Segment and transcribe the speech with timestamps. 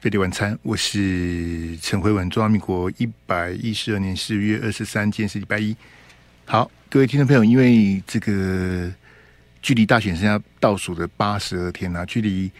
[0.00, 2.30] 飞碟晚餐，我是陈慧文。
[2.30, 5.76] 中华民国一百一十二年四月二十三，今天是礼拜一。
[6.46, 8.90] 好，各位听众朋友，因为这个
[9.60, 12.50] 距离大选剩下倒数的八十二天啊，距离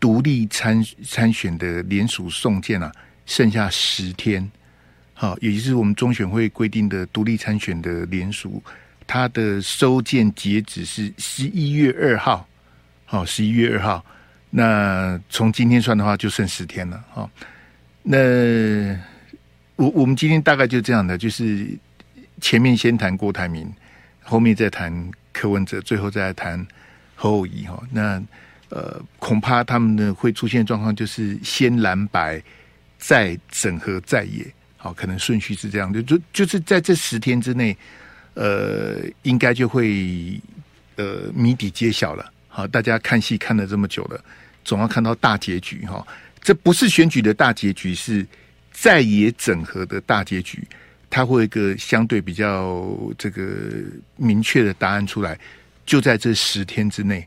[0.00, 2.90] 独立参参选的联署送件啊，
[3.24, 4.50] 剩下十天。
[5.14, 8.60] 好，也就是我们中选会规定的独立参选的联署，
[9.06, 12.48] 它的收件截止是十一月二号。
[13.04, 14.04] 好，十一月二号。
[14.50, 17.04] 那从今天算的话，就剩十天了。
[17.14, 17.30] 哈，
[18.02, 18.18] 那
[19.76, 21.68] 我我们今天大概就这样的，就是
[22.40, 23.72] 前面先谈郭台铭，
[24.22, 26.66] 后面再谈柯文哲，最后再来谈
[27.14, 27.64] 侯友宜。
[27.64, 28.22] 哈，那
[28.70, 32.42] 呃，恐怕他们呢会出现状况，就是先蓝白，
[32.98, 34.46] 再整合再野。
[34.76, 37.76] 好，可能顺序是这样，就就就是在这十天之内，
[38.34, 40.40] 呃，应该就会
[40.96, 42.32] 呃谜底揭晓了。
[42.48, 44.24] 好，大家看戏看了这么久了，
[44.64, 46.06] 总要看到大结局哈。
[46.42, 48.26] 这不是选举的大结局，是
[48.72, 50.62] 在野整合的大结局。
[51.10, 53.42] 它会有一个相对比较这个
[54.16, 55.38] 明确的答案出来，
[55.84, 57.26] 就在这十天之内。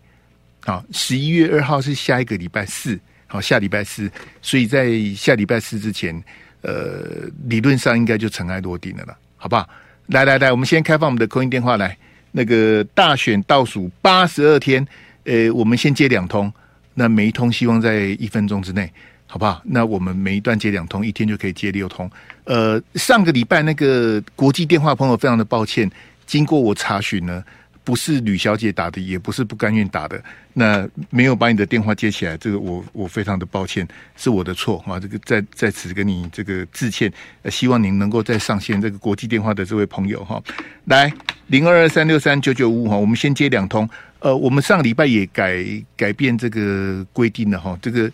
[0.61, 4.09] 好，十一月二号是下一个礼拜四，好，下礼拜四，
[4.41, 6.23] 所以在下礼拜四之前，
[6.61, 9.69] 呃，理论上应该就尘埃落定了了，好不好？
[10.07, 11.97] 来来来，我们先开放我们的空音电话来，
[12.31, 14.85] 那个大选倒数八十二天。
[15.25, 16.51] 呃，我们先接两通，
[16.93, 18.91] 那每一通希望在一分钟之内，
[19.25, 19.61] 好不好？
[19.65, 22.09] 那我们每一段接两通，一天就可以接六通。
[22.45, 25.89] 呃，上个礼拜那个国际电话朋友非常的抱歉，
[26.25, 27.43] 经过我查询呢，
[27.83, 34.99] 不是吕小姐打的，也不是不甘愿打的，那没有把你的电话接起来，这个我我非常的抱歉，是我的错啊！
[34.99, 37.11] 这个在在此跟你这个致歉，
[37.41, 40.41] 呃，希望您能够再上线这个国际电话的这位朋友哈，
[40.85, 41.11] 来
[41.47, 43.89] 零二二三六三九九五哈，我们先接两通。
[44.19, 45.61] 呃，我们上礼拜也改
[45.97, 48.09] 改变这个规定了哈，这个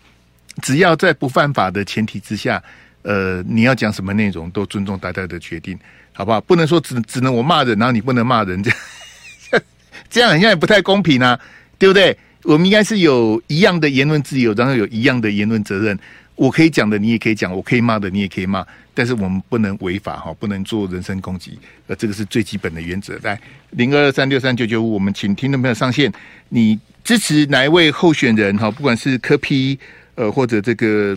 [0.62, 2.60] 只要在不犯法的前提之下，
[3.02, 5.78] 呃，你要讲什么内容都尊重大家的决定，
[6.12, 6.40] 好不好？
[6.40, 8.78] 不能说只只能我骂人，然后你不能骂人，这样
[10.10, 11.38] 这样好像也不太公平啊，
[11.78, 12.16] 对不对？
[12.42, 15.98] 我们应该是有一样的言论自由，然后有一样的言论责任。
[16.36, 18.66] 我可以讲的，你也可以讲；我可以骂的，你也可以骂。
[18.94, 21.58] 但是我们不能违法哈，不能做人身攻击。
[21.86, 23.18] 呃，这个是最基本的原则。
[23.22, 23.38] 来，
[23.72, 26.10] 零二三六三九九五，我们请听众朋友上线。
[26.48, 28.70] 你支持哪一位候选人哈？
[28.70, 29.78] 不管是柯 P
[30.14, 31.14] 呃，或者这个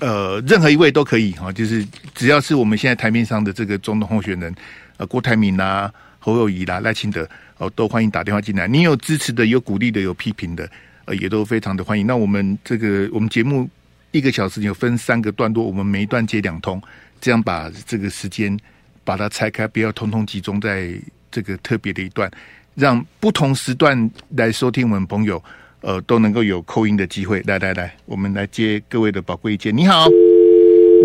[0.00, 1.52] 呃，任何一位都可以哈。
[1.52, 4.52] 就是只要是我们现在台面上的这个总统候选人，
[4.96, 8.66] 呃，郭台铭啦、侯友谊啦、赖清德哦，都欢迎打电话进来。
[8.66, 10.68] 你有支持的，有鼓励的，有批评的，
[11.04, 12.06] 呃，也都非常的欢迎。
[12.06, 13.68] 那我们这个我们节目。
[14.10, 16.80] 一个小时有分三个段落，我们每一段接两通，
[17.20, 18.58] 这样把这个时间
[19.04, 20.94] 把它拆开，不要通通集中在
[21.30, 22.28] 这个特别的一段，
[22.74, 25.40] 让不同时段来收听我们朋友，
[25.82, 27.42] 呃，都能够有扣音的机会。
[27.44, 29.76] 来来来，我们来接各位的宝贵意见。
[29.76, 30.06] 你好，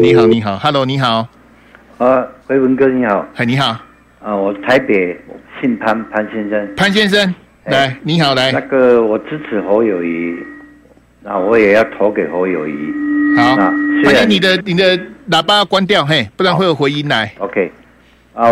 [0.01, 1.27] 你好，你好，Hello，你好，
[1.97, 3.77] 呃，辉文哥你好，嗨，你好，
[4.23, 5.19] 啊，我台北
[5.59, 7.35] 姓潘，潘先生，潘先生，
[7.66, 10.34] 来，欸、你好，来，那个我支持侯友谊。
[11.25, 12.73] 那我也要投给侯友谊。
[13.38, 14.97] 好，欢迎你的你的
[15.29, 17.33] 喇叭要关掉，嘿，不然会有回音来。
[17.39, 17.69] OK，
[18.33, 18.50] 啊，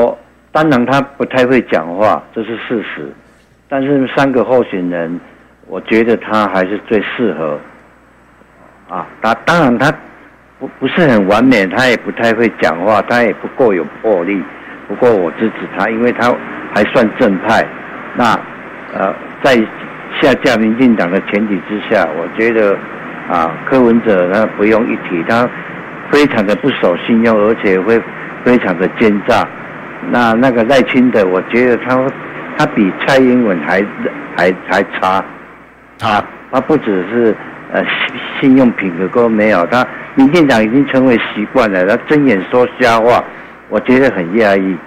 [0.51, 3.09] 当然他不太会讲话，这是事实。
[3.69, 5.19] 但是三个候选人，
[5.67, 7.57] 我觉得他还是最适合。
[8.89, 9.89] 啊，他当然他
[10.59, 14.41] 不不是很完美，他也不太会讲话，他也不够有魄力。
[14.91, 16.35] 不过我支持他，因为他
[16.75, 17.65] 还算正派。
[18.15, 18.37] 那
[18.93, 19.57] 呃，在。
[20.21, 22.77] 下架民进党的前提之下，我觉得
[23.31, 25.49] 啊，柯文哲呢不用一提，他
[26.11, 27.99] 非常的不守信用，而且会
[28.43, 29.47] 非常的奸诈。
[30.11, 31.97] 那那个赖清德，我觉得他
[32.57, 33.81] 他比蔡英文还
[34.35, 35.23] 还还差。
[35.97, 37.33] 他他不只是
[37.71, 37.81] 呃
[38.39, 43.23] 信用品格都没有，他民进党已经成为习惯了，他睁眼说瞎话，
[43.71, 44.77] 我觉得很讶异。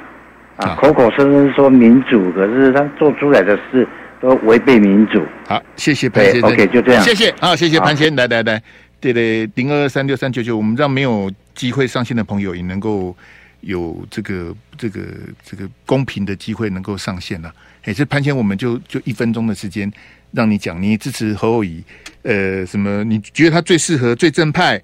[0.56, 3.89] 啊，口口声声说民主，可是他做出来的事。
[4.21, 5.23] 都违背民主。
[5.47, 6.50] 好，谢谢潘先生。
[6.50, 7.03] OK，就这样。
[7.03, 8.17] 谢谢啊，谢谢潘先生。
[8.17, 8.62] 来来来，
[8.99, 13.14] 对对，零二三六三九九，我们让没有机会上线的朋友也能够
[13.61, 15.00] 有这个这个
[15.44, 17.53] 这个公平的机会能够上线了。
[17.82, 19.93] 哎，这潘先生，我们就就一分钟的时间
[20.32, 21.85] 让你讲，你支持侯友宜，
[22.23, 23.05] 呃，什么？
[23.05, 24.81] 你觉得他最适合、最正派？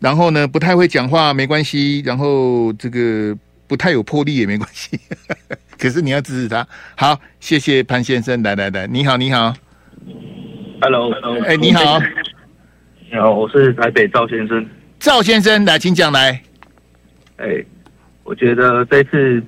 [0.00, 3.34] 然后呢，不太会讲话没关系，然后这个
[3.72, 5.00] 不太有魄力也没关系。
[5.80, 9.50] 可是你要支持他，好，谢谢潘先生，来来来，你好，你好
[10.82, 11.10] ，Hello，
[11.44, 11.98] 哎、欸，你好，
[13.10, 14.68] 你好，我是台北赵先生，
[15.00, 16.42] 赵先生，来，请讲来，
[17.38, 17.66] 哎、欸，
[18.24, 19.42] 我觉得这次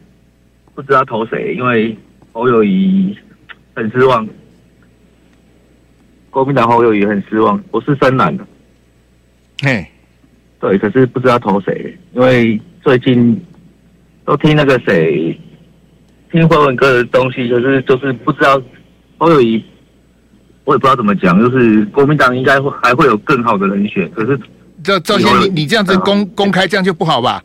[0.75, 1.95] 不知道投谁，因为
[2.33, 3.15] 侯友谊
[3.75, 4.27] 很失望，
[6.31, 8.47] 国民党侯友宜很失望，我是深蓝的，
[9.61, 9.87] 嘿，
[10.59, 13.39] 对，可是不知道投谁，因为最近
[14.25, 15.39] 都听那个谁，
[16.33, 18.61] 听辉文哥的东西，可是就是不知道
[19.19, 19.63] 侯友宜，
[20.65, 24.39] 我也不知道怎么讲，就是国民党应该会还会有更好的人选，可是
[24.83, 27.43] 赵赵先生，你你这样子公公开这样就不好吧？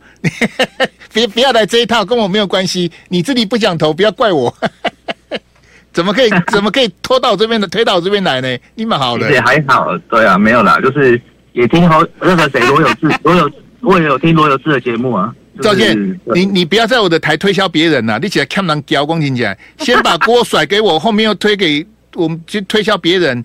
[1.12, 4.54] 别不要来这一套，跟我没有关系，你自己不想投，不要怪我。
[5.92, 8.58] 怎么可以怎么可以拖到我这边的推到我这边来呢？
[8.76, 11.20] 你蛮好的，也还好，对啊，没有啦，就是
[11.52, 13.50] 也听好那个谁罗有志，罗有
[13.80, 15.34] 我也有听罗有志的节目啊。
[15.62, 23.42] 赵健，你你不要在我的台推销别人呐、啊，你起来看人教光听起来， 先把锅甩给我，后面又推给我们去推销别人。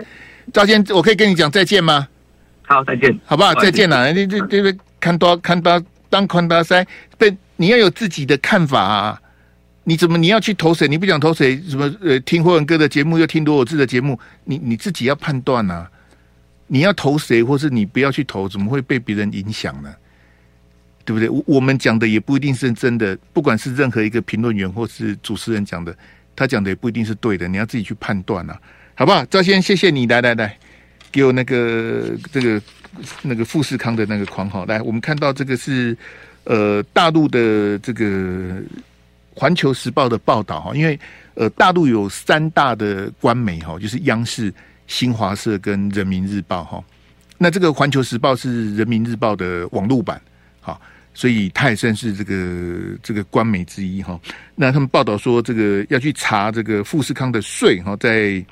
[0.53, 2.07] 赵健，我可以跟你讲再见吗？
[2.63, 3.53] 好，再见，好不好？
[3.55, 4.11] 再见啦！
[4.11, 6.85] 你这这个看多看多当宽大赛，
[7.17, 9.21] 对，你要有自己的看法啊。
[9.83, 10.87] 你怎么你要去投谁？
[10.87, 11.61] 你不想投谁？
[11.69, 15.87] 什么呃，听霍文哥的节目，又听罗有志的节目，你你自己要判断啊！
[16.65, 19.93] 你要投谁，或是你不要去投，怎么会被别人影响呢？
[21.05, 21.29] 对不对？
[21.29, 25.95] 我我们讲的也不一定是真的，不管是任何一个评论员或是主持人讲的，
[26.35, 28.59] 他讲的也不一定是对的，你要自己去判断啊，
[28.95, 29.23] 好不好？
[29.25, 30.57] 赵先生，谢谢你，来来来，
[31.11, 32.61] 给我那个 这个
[33.21, 35.95] 那个富士康的那个框号，来，我们看到这个是
[36.43, 38.61] 呃大陆的这个。
[39.37, 40.97] 环球时报的报道哈，因为
[41.33, 44.49] 呃，大陆有三大的官媒哈，就是央视、
[44.87, 46.81] 新华社跟人民日报哈。
[47.37, 50.21] 那这个环球时报是人民日报的网络版，
[50.61, 50.79] 好，
[51.15, 54.19] 所以它也算是这个这个官媒之一哈。
[54.53, 58.45] 那他们报道说，这个要去查这个富士康的税哈，在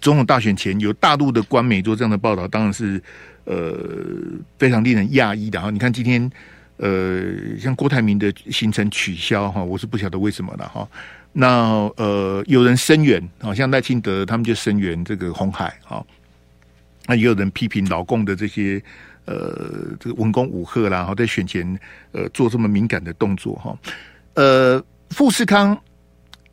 [0.00, 2.98] 总统大选前有大陆的官媒做这样的报道，当然是
[3.44, 3.76] 呃
[4.58, 5.70] 非常令人讶异的哈。
[5.70, 6.30] 你看今天。
[6.78, 10.86] 呃，像郭台铭的行程取消哈，我是不晓得为什么的哈。
[11.32, 16.04] 那呃，有人声援，好像赖清德他们就声援这个红海哈。
[17.06, 18.78] 那也有人批评老共的这些
[19.26, 21.78] 呃这个文攻武吓啦，哈，在选前
[22.12, 23.78] 呃做这么敏感的动作哈。
[24.34, 25.78] 呃，富士康，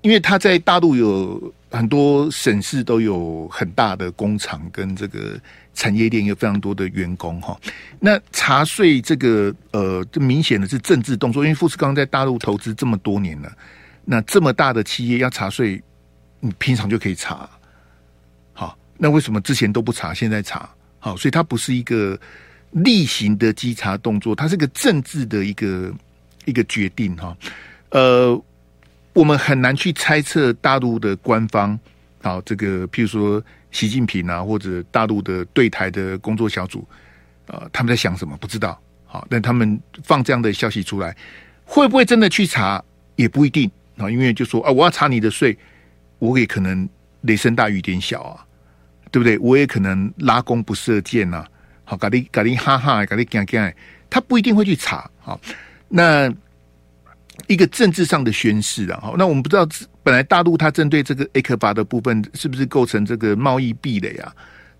[0.01, 5.39] 因为他在大陆有很多省市都有很大的工厂跟这个。
[5.75, 7.59] 产业链有非常多的员工哈，
[7.99, 13.51] 那查税这个呃，就明显的是政治动作，因为富士康在大陆投资这么多年了，
[14.05, 15.81] 那这么大的企业要查税，
[16.39, 17.49] 你平常就可以查，
[18.53, 20.69] 好，那为什么之前都不查，现在查？
[20.99, 22.15] 好，所以它不是一个
[22.73, 25.93] 例行的稽查动作，它是个政治的一个
[26.45, 27.35] 一个决定哈。
[27.89, 28.43] 呃，
[29.13, 31.79] 我们很难去猜测大陆的官方，
[32.21, 33.43] 好，这个譬如说。
[33.73, 36.87] 习近平啊，或者大陆的对台的工作小组，
[37.47, 38.37] 呃，他们在想什么？
[38.37, 38.79] 不知道。
[39.03, 41.17] 好，但他们放这样的消息出来，
[41.65, 42.79] 会不会真的去查？
[43.15, 43.67] 也不一定
[43.97, 44.07] 啊。
[44.11, 45.57] 因为就说啊，我要查你的税，
[46.19, 46.87] 我也可能
[47.21, 48.45] 雷声大雨点小啊，
[49.09, 49.39] 对不对？
[49.39, 51.43] 我也可能拉弓不射箭呐。
[51.83, 53.75] 好，咖喱咖喱哈哈，咖喱干干，
[54.09, 55.09] 他不一定会去查。
[55.19, 55.39] 好，
[55.89, 56.33] 那
[57.47, 59.00] 一个政治上的宣示啊。
[59.01, 59.68] 好，那我们不知道。
[60.06, 64.35] 本来大陆它针对这个 ECFA 的部分，是不是构成这个贸易壁垒啊？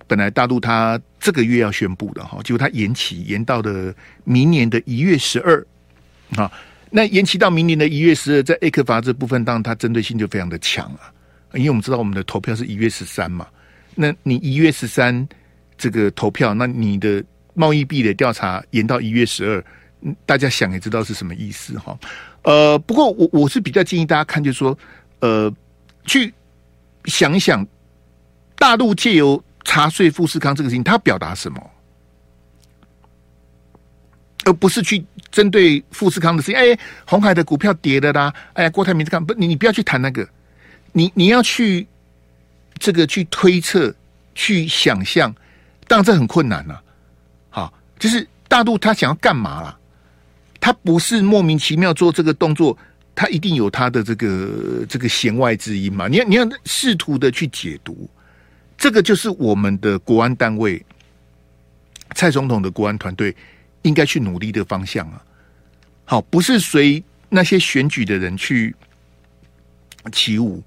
[0.05, 3.95] 本来大陆它这个月要宣布的哈，结果它延期，延到了
[4.25, 5.65] 明年的一月十二
[6.35, 6.51] 啊。
[6.89, 11.07] 那延期到明年的一月十二，在 ECFA 这部分，当然它针对性就非常的强啊。
[11.53, 13.47] 因为我们知道我们的投票是一月十三嘛，
[13.95, 15.25] 那你一月十三
[15.77, 21.98] 这个投票，那你的贸易壁垒调查延到一月十二，大家想也知道是什么意思哈。
[22.44, 24.77] 呃，不过我我是比较建议大家看，就是说。
[25.20, 25.50] 呃，
[26.06, 26.34] 去
[27.06, 27.65] 想一想，
[28.58, 31.72] 大陆借由查税富士康这个事情，他表达什么？
[34.44, 35.01] 而不是去
[35.32, 36.60] 针对富士康的事情。
[36.60, 38.34] 哎，红海的股票跌了啦！
[38.51, 40.27] 哎呀，郭台铭这样不，你你不要去谈那个，
[40.92, 41.88] 你你要去
[42.77, 43.96] 这个去推测、
[44.36, 45.34] 去想象，
[45.93, 46.83] 当然这很困难呐、啊。
[47.51, 49.77] 好，就是大陆他想要干嘛啦？
[50.59, 52.75] 他不是莫名其妙做这个动作。
[53.13, 56.07] 他一定有他的这个这个弦外之音嘛？
[56.07, 58.09] 你要你要试图的去解读，
[58.75, 60.83] 这个就是我们的国安单位，
[62.15, 63.35] 蔡总统的国安团队
[63.83, 65.23] 应该去努力的方向啊。
[66.05, 68.75] 好，不是随那些选举的人去
[70.12, 70.63] 起舞，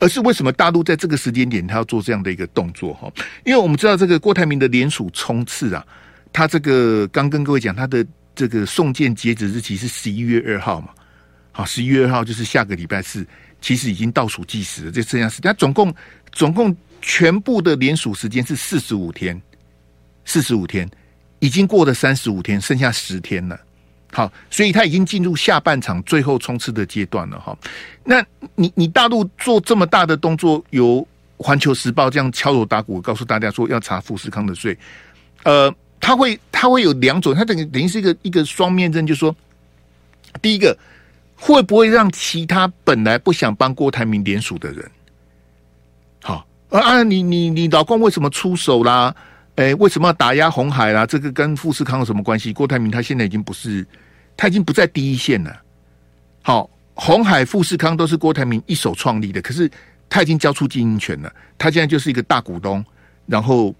[0.00, 2.92] 而是为什么大陆在这个时间点他要做这样的一个动作？
[2.94, 3.12] 哈，
[3.44, 5.86] 因为我们知道这个郭台铭的联署冲刺啊，
[6.32, 8.04] 他这个刚跟各位讲，他的
[8.34, 10.88] 这个送件截止日期是十一月二号嘛。
[11.52, 13.26] 好，十一月二号就是下个礼拜四，
[13.60, 14.90] 其实已经倒数计时了。
[14.90, 15.94] 这剩下时间，总共
[16.32, 19.40] 总共全部的连署时间是四十五天，
[20.24, 20.88] 四十五天
[21.40, 23.60] 已经过了三十五天，剩下十天了。
[24.12, 27.38] 好，所以他已经进入下半场最后冲刺的阶段了。
[27.38, 27.56] 哈，
[28.02, 28.24] 那
[28.56, 34.76] 你你大陆做这么大的动作，由环球时报这样敲锣打鼓告诉大家说要查富士康的税，
[35.44, 39.34] 呃，他会他会有两种，他等于等于是一个一个双面刃，就是说，
[40.42, 40.76] 第一个
[41.36, 44.90] 会不会让其他本来不想帮郭台铭联署的人，
[46.22, 49.14] 好啊，你你你老公为什么出手啦？
[49.60, 51.04] 哎，为什么要打压红海啦？
[51.04, 52.50] 这个跟富士康有什么关系？
[52.50, 53.86] 郭台铭他现在已经不是，
[54.34, 55.60] 他已经不在第一线了。
[56.40, 59.70] 好，红海、富士康都是郭台铭一手创立的，可是
[60.08, 62.82] 他已经交出经营权了，他现在就是一个大股东，
[63.26, 63.74] 然后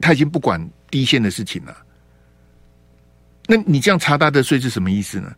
[0.00, 0.60] 他已经不管。
[0.90, 1.74] 第一线的事情了，
[3.46, 5.34] 那你这样查他的税是什么意思呢？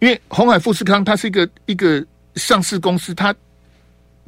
[0.00, 3.32] 因为红海富士康它是一个一个上市公司，它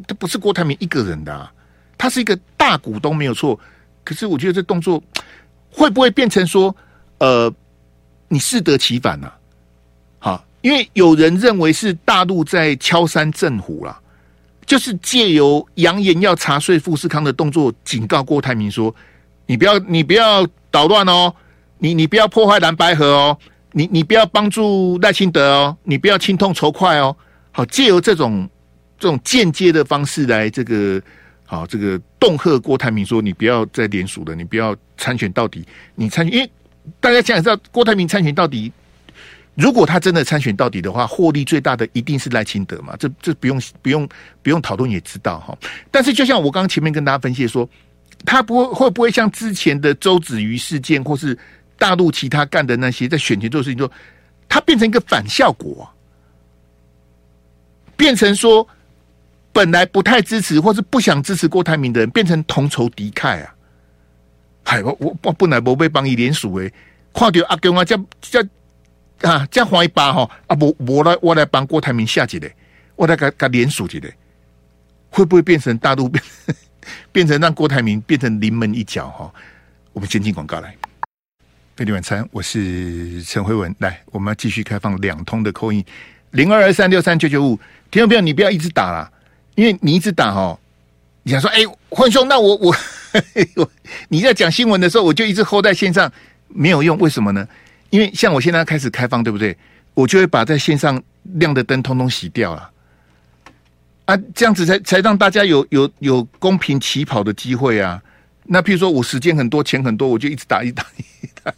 [0.06, 1.52] 它不是郭台铭一个人的啊，
[1.96, 3.58] 它是一个大股东没有错。
[4.08, 5.02] 可是我觉得这动作
[5.70, 6.74] 会不会变成说，
[7.18, 7.52] 呃，
[8.28, 9.26] 你适得其反呢？
[10.20, 10.32] 啊？
[10.32, 14.00] 好，因为有人认为是大陆在敲山震虎了，
[14.64, 18.94] 就是借由扬言要查税富士康的动作，警告郭台铭说。
[19.50, 21.34] 你不要，你不要捣乱哦！
[21.78, 23.38] 你你不要破坏蓝白河哦！
[23.72, 25.74] 你你不要帮助赖清德哦！
[25.84, 27.16] 你不要亲痛仇快哦！
[27.50, 28.46] 好，借由这种
[28.98, 31.00] 这种间接的方式来这个
[31.48, 35.66] 好这个恫吓郭台铭说，你不要再连署了，你不要参选到底。
[35.94, 36.50] 你参选，因为
[37.00, 38.70] 大家想想知道，郭台铭参选到底，
[39.54, 42.94] 如果他真的参选到底的话，获利最大的一定是赖清德嘛？
[42.98, 44.08] 这这不用不用
[44.42, 45.56] 不用讨论也知道哈。
[45.90, 47.68] 但是就像我刚刚前面跟大家分析说。
[48.26, 51.38] 他不会会不会像之前的周子瑜事件，或是
[51.78, 53.88] 大陆其他干的那些在选前做事情，说
[54.48, 55.88] 他变成一个反效果，
[57.96, 58.66] 变成说
[59.58, 63.52] 本来不太支持或是不想支持郭台铭的人，变成同仇敌忾啊！
[64.62, 66.72] 嗨，我我我本来不被帮伊联署诶，
[67.12, 68.40] 看到阿公啊，这这
[69.28, 72.48] 啊这怀一把哈啊，我我来我来帮郭台铭下去的，
[72.94, 74.08] 我来给给联署去的，
[75.10, 76.22] 会不会变成大陆变？
[77.10, 79.34] 变成让郭台铭变成临门一脚哈，
[79.92, 80.72] 我们先进广告来。
[81.74, 85.84] 费力晚餐，我是陈辉文，来，我们要继续开放两通的 call in，
[86.30, 87.56] 零二二三六三九九五，
[87.90, 89.10] 听众朋友，你不要一直打了，
[89.58, 90.56] 因为你一直打哦，
[91.24, 92.72] 你想说，哎，辉兄，那我我
[93.56, 93.68] 我，
[94.08, 96.10] 你在讲新闻的时候，我就一直 hold 在线上，
[96.46, 97.44] 没有用，为什么呢？
[97.90, 99.56] 因为像我现在开始开放，对不对？
[99.94, 101.02] 我就会把在线上
[101.40, 102.70] 亮的灯通通洗掉了。
[104.04, 108.00] 啊，这样子才才让大家有有有公平起跑的机会啊！
[108.44, 111.52] 那譬如说我时间很多，钱很多，我就一直打一打一打。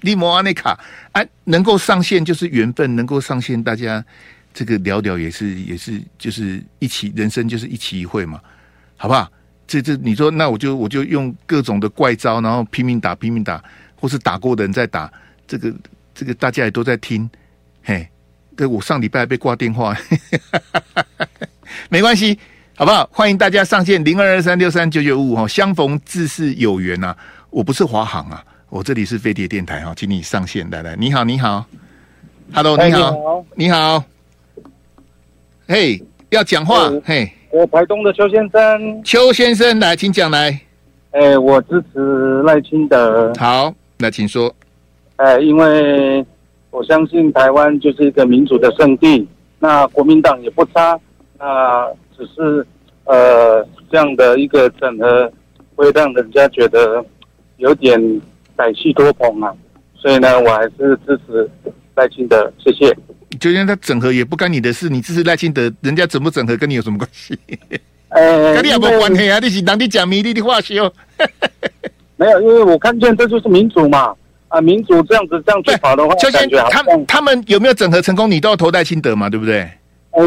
[0.00, 0.78] 利摩阿内卡，
[1.12, 4.04] 啊，能够上线就是缘分，能够上线大家
[4.60, 8.38] 这个聊聊也是也是就是一起人生就是一期一会嘛，
[8.98, 9.26] 好不好？
[9.66, 13.64] 这这你说那我就我就用各种的怪招，然后拼命打拼命打，
[13.96, 15.10] 或是打过的人在打，
[15.46, 15.74] 这个
[16.14, 17.30] 这个大家也都在听，
[17.82, 18.06] 嘿。
[18.68, 19.96] 我上礼拜被挂电话，
[21.88, 22.38] 没关系，
[22.76, 23.08] 好不好？
[23.10, 27.16] 欢迎大家上线零二二三六三九九五哈，相逢自是有缘呐、啊。
[27.48, 31.64] 我不是华航啊，我这里是飞碟电台哈，请你上线来来，你好，你好
[32.52, 34.04] ，Hello，你好，你好，
[35.70, 37.30] 嘿要讲话嘿。
[37.52, 40.60] 我台东的邱先生，邱先生来，请讲来，
[41.12, 44.52] 哎、欸，我支持赖清德，好，那请说，
[45.16, 46.26] 哎、欸，因为。
[46.72, 49.26] 我相信台湾就是一个民主的圣地，
[49.58, 50.96] 那国民党也不差，
[51.36, 51.84] 那
[52.16, 52.64] 只是
[53.06, 55.32] 呃这样的一个整合，
[55.74, 57.04] 会让人家觉得
[57.56, 58.00] 有点
[58.56, 59.52] 歹戏多捧啊，
[59.96, 61.50] 所以呢，我还是支持
[62.00, 62.96] 赖清德，谢谢。
[63.38, 67.38] 就因为他整合也不干你的事，你支持赖清德，人家整不整合跟你有什么关系？
[68.08, 69.38] 呃， 跟你有没有关系啊？
[69.38, 70.92] 你是当地讲迷离的话说，
[72.16, 74.14] 没有，因为我看见这就是民主嘛。
[74.48, 78.28] 啊，民主这样子这样去跑的话， 感觉好像他他们有没有整合成功？
[78.28, 79.60] 你都要投赖清德嘛，对不对？
[80.10, 80.20] 哎，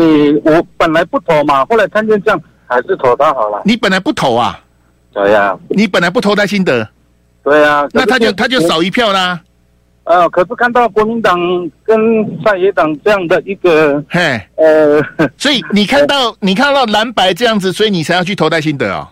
[0.45, 3.61] 我本来不投嘛，后来看见这样，还是投他好了。
[3.65, 4.57] 你本来不投啊？
[5.11, 5.59] 对呀。
[5.67, 6.87] 你本来不投赖清德？
[7.43, 7.85] 对啊。
[7.91, 9.41] 那他就他就少一票啦。
[10.05, 11.37] 呃，可是看到国民党
[11.83, 11.97] 跟
[12.43, 15.01] 在野党这样的一个，嘿，呃，
[15.37, 19.11] 所以你看到 你看到蓝白这样子，所以你才要去投戴清德啊？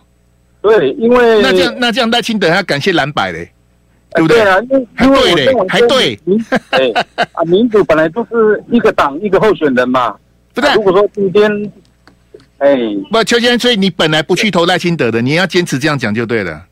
[0.60, 3.50] 对，因为那这样那这样赖清德要感谢蓝白嘞。
[4.14, 4.42] 对不对？
[4.42, 4.60] 对啊，
[4.94, 6.20] 还对嘞，还对。
[6.70, 6.92] 对
[7.32, 10.14] 啊，民主本来就是一个党一个候选人嘛。
[10.52, 11.72] 不对，如果说今天，
[12.58, 12.76] 哎，
[13.10, 16.62] 不，邱先生，所以你本来不去投赖清德的，你要坚持这样讲就对了。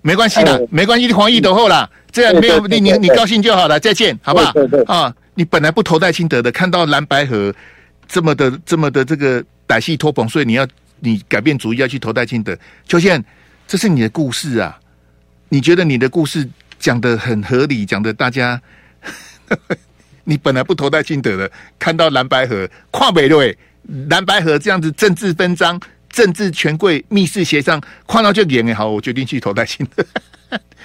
[0.00, 4.52] 没关系的，没关系，黄义都后了，这样没有你你你高兴就好了，再见，好不好？
[4.86, 7.54] 啊，你本来不投戴清德的，看到蓝白河
[8.08, 10.66] 这么的这么的这个歹戏拖捧，所以你要
[11.00, 12.56] 你改变主意要去投戴清德。
[12.86, 13.24] 邱先生，
[13.66, 14.78] 这是你的故事啊。
[15.50, 16.48] 你觉得你的故事
[16.78, 18.60] 讲的很合理，讲的大家，
[20.24, 23.56] 你本来不投戴清德的，看到蓝白河跨北对
[24.08, 30.04] 蓝白河这样子政治分赃、政治权贵密室协商，跨到就演哎，好，我决定去投戴清德。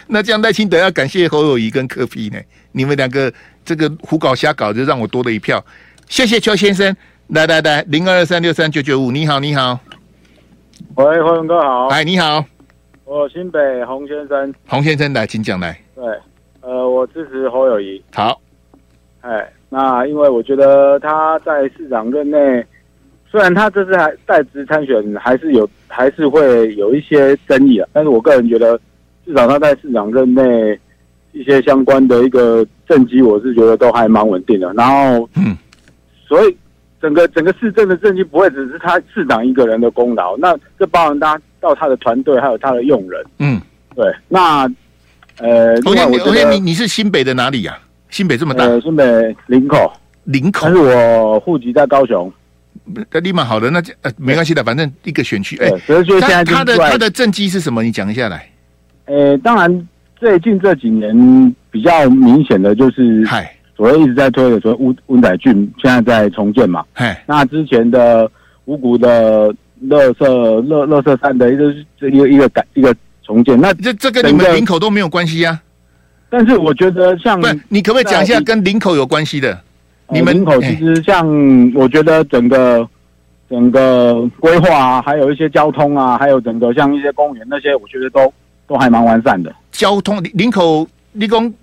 [0.07, 2.39] 那这样赖清德要感谢侯友谊跟柯 P 呢？
[2.71, 3.31] 你们两个
[3.63, 5.63] 这个胡搞瞎搞，就让我多了一票。
[6.07, 6.95] 谢谢邱先生，
[7.27, 9.79] 来来来，零二二三六三九九五，你好，你好。
[10.95, 11.87] 喂，洪勇哥好。
[11.87, 12.43] 哎，你好，
[13.05, 14.53] 我新北洪先生。
[14.67, 15.79] 洪先生来，请讲来。
[15.95, 16.03] 对，
[16.61, 18.03] 呃，我支持侯友谊。
[18.13, 18.39] 好。
[19.21, 22.37] 哎，那因为我觉得他在市长任内，
[23.31, 27.87] 虽然他这次还在职参选，还是有还是会有一些争议啊。
[27.93, 28.77] 但是我个人觉得，
[29.25, 30.41] 至少他在市长任内
[31.31, 34.71] 一些相关的一个政绩，我是觉得都还蛮稳定的。
[34.73, 35.57] 然后，嗯，
[36.27, 36.57] 所以。
[37.01, 43.21] 整个整个市政的政绩不会只是他市长一个人的功劳，那这包含他到他的团队，还有他的用人。
[43.39, 43.59] 嗯，
[43.93, 44.05] 对。
[44.29, 44.61] 那
[45.39, 47.77] 呃，洪先，洪先，你你是新北的哪里呀？
[48.09, 48.63] 新北这么大？
[48.63, 49.91] 呃，新北林口，
[50.23, 50.61] 林口。
[50.63, 52.31] 但是我户籍在高雄。
[53.11, 55.57] 那立马好的，那呃没关系的，反正一个选区。
[55.57, 57.83] 哎，所以说现在他的他的政绩是什么？
[57.83, 58.49] 你讲一下来。
[59.05, 63.23] 呃，当然最近这几年比较明显的就是。
[63.25, 63.53] 嗨。
[63.75, 66.85] 所谓一直在推的，说温温仔郡现在在重建嘛。
[66.93, 68.29] 嘿那之前的
[68.65, 71.73] 五谷的乐色乐乐色山的一个
[72.07, 75.61] 一个一个改一个重建，那这这跟你们林口都没有关系呀、啊。
[76.29, 79.59] 但是我觉得像，不，你可不可以讲一下跟林口有关系的？
[80.09, 81.27] 你们林口其实像，
[81.73, 82.87] 我觉得整个
[83.49, 88.31] 整个规划啊，还有一些交通啊，还有整个像一些公园那些，我觉得都
[88.67, 89.53] 都还蛮完善的。
[89.71, 91.53] 交通林口立功，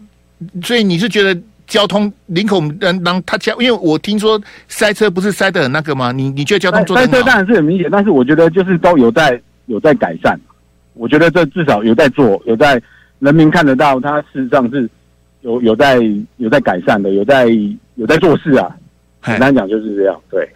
[0.62, 1.40] 所以你是觉得？
[1.70, 6.10] 交通林口让让他交，因为我听说塞车不是塞的很那个吗？
[6.10, 6.96] 你你觉得交通做？
[6.96, 10.36] 塞车当然是很明显，但是我觉得就是都有在有在改善。
[10.94, 12.82] 我觉得这至少有在做，有在
[13.20, 14.90] 人民看得到，他事实上是
[15.42, 16.00] 有有在
[16.38, 17.46] 有在改善的，有在
[17.94, 18.76] 有在做事啊。
[19.24, 20.50] 简单讲就是这样，对。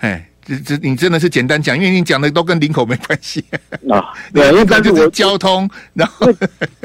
[0.45, 3.43] 这这你真的是简单讲，因为你讲的都跟林口没关系
[3.89, 4.13] 啊。
[4.33, 6.31] 对，因为但是我交通，然后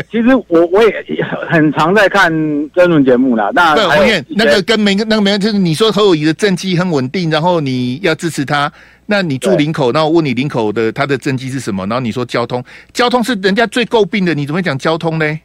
[0.10, 1.06] 其实我我也
[1.50, 2.32] 很常在看
[2.72, 3.50] 争论节目啦。
[3.54, 8.72] 那洪燕那个跟没那个没，就是你说侯友谊的政绩很稳定，然后你要支持他，
[9.06, 11.86] 那你住林口，那我问你林口的他的政绩是什么？
[11.88, 15.40] 然后你说交通，交通是人家最诟病的，你怎么会讲交通呢？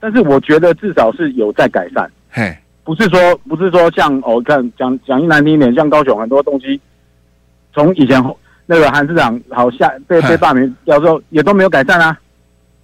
[0.00, 6.80] 但是我觉得至少是有在改善，嘿，不是说不是说像哦，看讲讲一难听一点，像高雄很多东西。
[7.72, 8.22] 从以前
[8.66, 12.16] 那个韩市长好像被被罢免掉之后，也都没有改善啊。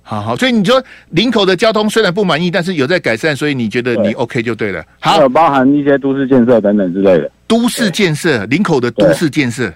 [0.03, 4.85] 好好，所以你说林口的交通虽然不满意，但是有在改善，所以你觉得你 OK 就对了。
[5.01, 7.31] 好，还有包含一些都市建设等等之类的。
[7.47, 9.73] 都市建设，林口的都市建设，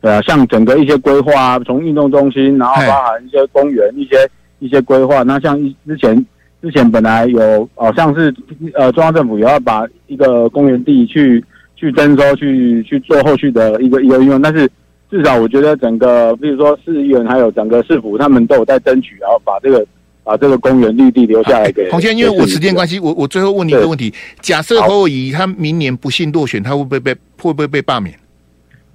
[0.00, 5.22] 对啊，像整个一些规划，从运动中心，然后包含一些公园，一些一些规划。
[5.22, 6.26] 那像一之前
[6.60, 8.34] 之前本来有，好像是
[8.74, 11.42] 呃中央政府也要把一个公园地去。
[11.76, 14.68] 去征收，去去做后续的一个一个应用，但是
[15.10, 19.86] 至少我觉得整个，比如说市议员还有整个市府，他们都有在争取，然后把这个
[20.24, 21.88] 把这个公园绿地留下来给。
[21.90, 28.18] 洪先生，因为我时间关系，我我最后问你一个问题：假设侯友宜他明年不幸落选，他会不会被会不会被罢免？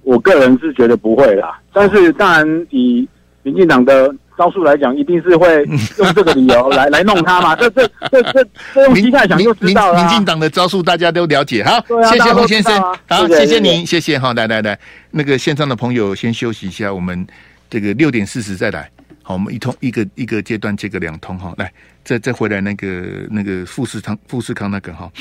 [0.02, 3.08] 我个人是觉得不会啦，但是当然以
[3.42, 4.14] 民进党的。
[4.36, 5.62] 招数来讲，一定是会
[5.98, 7.54] 用这个理由来来弄他嘛？
[7.54, 10.00] 这这这这这用心态想就知道了。
[10.00, 11.62] 民进党的招数大家都了解。
[11.62, 12.80] 好，谢谢洪先生。
[13.06, 14.18] 好，谢谢您，谢谢。
[14.18, 14.78] 哈，来来来，
[15.10, 17.26] 那个线上的朋友先休息一下，我们
[17.68, 18.90] 这个六点四十再来。
[19.22, 21.54] 好，我们一通一个一个阶段接个两通哈。
[21.58, 21.70] 来，
[22.02, 25.12] 再再回来那个那个富士康富士康那个哈。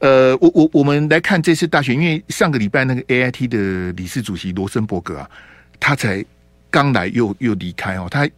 [0.00, 5.30] 呃，我我我们来看这次大选，因为上个礼拜那个 AIT 的理事主席罗森伯格啊，
[5.80, 6.24] 他才
[6.70, 8.28] 刚来又又离开哦，他。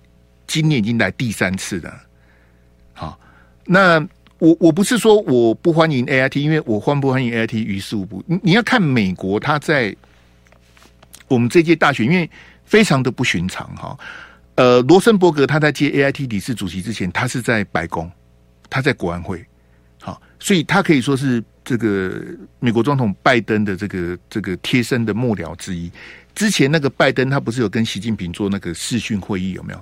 [0.51, 2.01] 今年已经来第三次了，
[2.93, 3.17] 好，
[3.67, 4.05] 那
[4.39, 8.21] 我我不是说我不欢迎 AIT，因为我欢不欢迎 AIT 于事无补。
[8.27, 9.95] 你你要看美国，他在
[11.29, 12.29] 我们这届大选，因为
[12.65, 13.97] 非常的不寻常哈。
[14.57, 18.11] 呃，罗森伯格他在接 AIT 理事主席之前，他是在白宫，
[18.69, 19.47] 他在国安会，
[20.01, 22.21] 好，所以他可以说是这个
[22.59, 25.89] 美国总统拜登的这个这个贴身的幕僚之一。
[26.35, 29.81] 之前那个拜登他不是有跟习近平做那个视讯会议，有没有？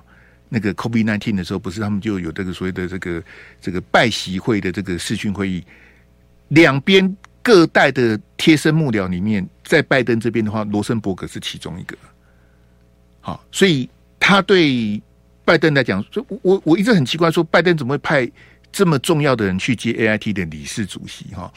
[0.48, 3.22] 那个 COVID-19 的时候，不是他们就有这个所谓的这个
[3.60, 5.62] 这个拜习会的这个视讯会议，
[6.48, 11.96] 两边各代的贴身幕僚里面，在拜登这边的话，罗森伯格是其中一个。
[13.20, 15.00] 好，所以他对
[15.44, 18.30] 拜登来讲，我我我一直很奇怪，说拜登怎么会派
[18.72, 21.26] 这么重要的人去接 AIT 的理事主席？
[21.34, 21.52] 哈，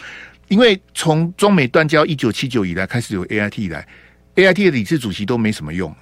[0.49, 3.87] 因为从中美断交一九七九以来，开始有 AIT 以来
[4.35, 5.95] ，AIT 的理事主席都没什么用。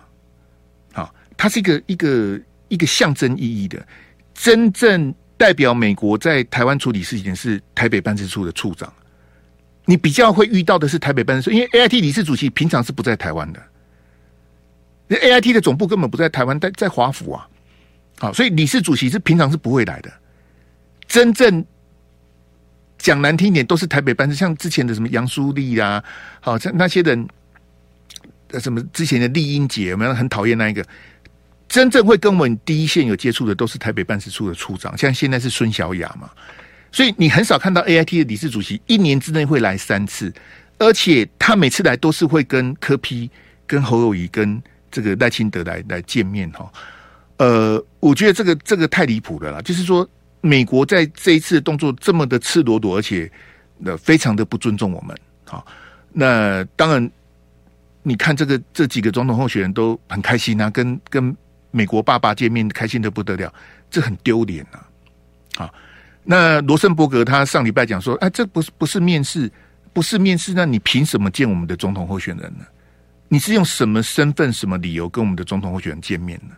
[0.92, 2.40] 好，他是一个一个。
[2.70, 3.86] 一个象征意义的，
[4.34, 8.92] 真正代表美国在台湾处理事情是台北办事处的处长。
[9.86, 13.60] 你比较会遇到的是台北办事处，因为 AIT 理事主席平常是不在台湾的。
[15.08, 17.48] 那 AIT 的总部根本不在台湾，在在华府啊。
[18.20, 20.12] 好，所以理事主席是平常是不会来的。
[21.08, 21.66] 真正
[23.00, 26.04] 讲难听一点，都是台北办事，像之前的什么杨书立啊，
[26.40, 27.28] 好像那些人，
[28.60, 30.86] 什么之前的丽英姐，我们很讨厌那一个。
[31.70, 36.30] 真正会跟我们第一线有接触的，都是台北办事处的处长，像现在是孙小雅嘛。
[36.92, 40.34] 所以你很少看到 AIT 的理事主席一年之内会来三次，
[40.80, 43.30] 而且他每次来都是会跟柯批、
[43.68, 46.68] 跟侯友宜、跟这个赖清德来来见面哈。
[47.38, 49.62] 呃，我觉得这个这个太离谱了啦。
[49.62, 50.10] 就是说，
[50.42, 53.32] 美国在这一次动作这么的赤裸裸，而且
[53.78, 55.16] 那非常的不尊重我们。
[55.46, 55.64] 好，
[56.12, 57.12] 那当然，
[58.02, 61.38] 你看这个这几个总统候选人都很开心啊，跟跟
[61.72, 63.54] 美国爸爸见面，开心的不得了，
[63.90, 64.66] 这很丢脸
[65.58, 65.72] 啊。
[66.24, 69.52] 那罗森伯格他上礼拜讲说，哎，这不是不是面试，
[69.94, 72.66] 不是面试，那你凭什么见我们的总统候选人呢？
[73.28, 76.56] 你是用什么身份、什么理由跟我们的总统候选人见面呢？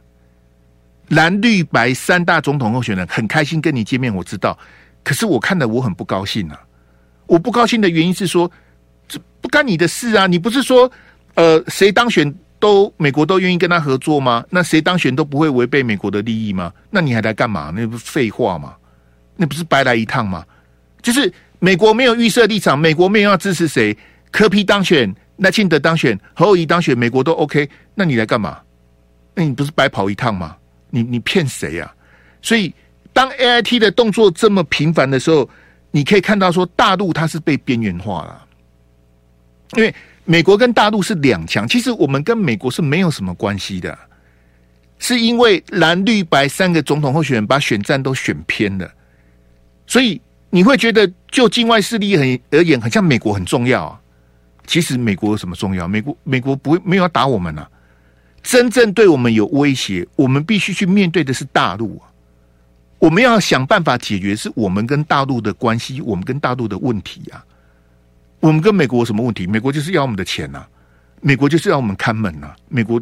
[1.10, 4.58] 蓝绿白三大总统候选人很开心跟你见面，我知道，
[5.04, 6.60] 可是我看的我很不高兴啊！
[7.28, 8.50] 我不高兴的原因是说，
[9.08, 10.28] 这不干你的事啊！
[10.28, 10.91] 你不是说，
[11.36, 14.45] 呃，谁当选都美国都愿意跟他合作吗？
[14.52, 16.71] 那谁当选都不会违背美国的利益吗？
[16.91, 17.74] 那你还来干嘛？
[17.76, 18.76] 那不是废话吗？
[19.36, 20.45] 那不是白来一趟吗？
[21.02, 23.97] 就是美国没有预设立场，美国没有要支持谁，
[24.30, 28.60] 柯批当选，赖清德当选，侯友宜当选，美国都 OK，那你来干嘛？
[29.34, 30.56] 那你不是白跑一趟吗？
[30.91, 31.91] 你你骗谁呀？
[32.41, 32.74] 所以
[33.12, 35.50] 当 AIT 的动作这么频繁的时候，
[35.89, 38.45] 你可以看到说大陆它是被边缘化了，
[39.76, 39.93] 因为
[40.32, 44.00] 美国跟大陆是两强，其实我们跟美国是没有什么关系的，
[44.98, 48.89] 是因为蓝绿白三个总统候选人把选战都选偏了。
[49.86, 54.00] 所以你会觉得，就境外势力很而言，很像美国很重要啊。
[54.65, 55.86] 其实美国有什么重要？
[55.86, 57.70] 美国美国不会没有要打我们啊。
[58.41, 62.08] 真正对我们有威胁，我们必须去面对的是大陆啊。
[63.00, 67.44] 我们要想办法解决是我们跟大陆的关系，我们跟大陆的问题啊。
[68.41, 69.47] 我们跟美国有什么问题？
[69.47, 70.65] 美国就是要我们的钱呐，
[71.21, 72.54] 美国就是要我们看门呐。
[72.67, 73.01] 美国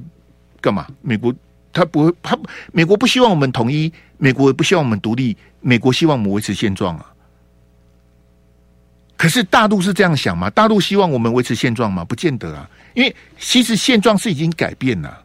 [0.62, 0.86] 干嘛？
[1.02, 1.34] 美国
[1.73, 2.38] 他不会，他
[2.71, 5.36] 美国不希望我们统一，美国也不希望我们独立。
[5.62, 7.06] 美国希望我们维持现状啊，
[9.17, 10.49] 可是大陆是这样想吗？
[10.49, 12.04] 大陆希望我们维持现状吗？
[12.06, 15.21] 不见得啊，因为其实现状是已经改变了。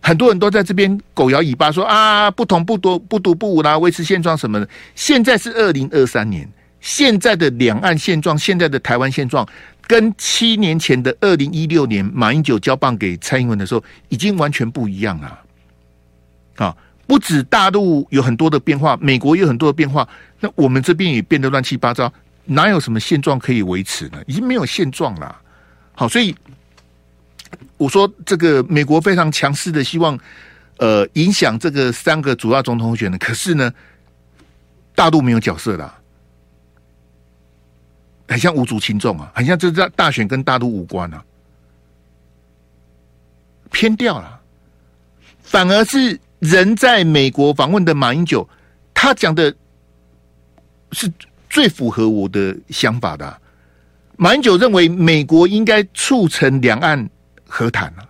[0.00, 4.68] 很多人都在这边狗摇尾巴说啊，不同不独不独不武啦，维持现状什么的。
[4.96, 6.48] 现在是二零二三年，
[6.82, 9.48] 现在的两岸现状，现在的台湾现状，
[9.86, 15.40] 跟七年前的二零一六年马英九交棒给蔡英文的时候，已经完全不一样了。
[16.56, 16.76] 啊。
[17.04, 20.08] 不止大陆有很多的变化，美国有很多的变化，
[20.40, 22.10] 那我们这边也变得乱七八糟，
[22.46, 24.22] 哪有什么现状可以维持呢？
[24.26, 25.36] 已经没有现状了。
[25.92, 26.34] 好，所以
[27.76, 30.18] 我说这个美国非常强势的希望，
[30.78, 33.70] 呃，影响这个三个主要总统选人，可是呢，
[34.94, 35.94] 大陆没有角色啦，
[38.28, 41.24] 很像无足轻重啊，很像这大大选跟大陆无关啊，
[43.70, 44.40] 偏掉了，
[45.42, 46.18] 反而是。
[46.42, 48.48] 人在美国访问的马英九，
[48.92, 49.54] 他讲的
[50.90, 51.08] 是
[51.48, 53.38] 最符合我的想法的啊。
[54.16, 57.08] 马英九认为美国应该促成两岸
[57.46, 58.02] 和谈啊，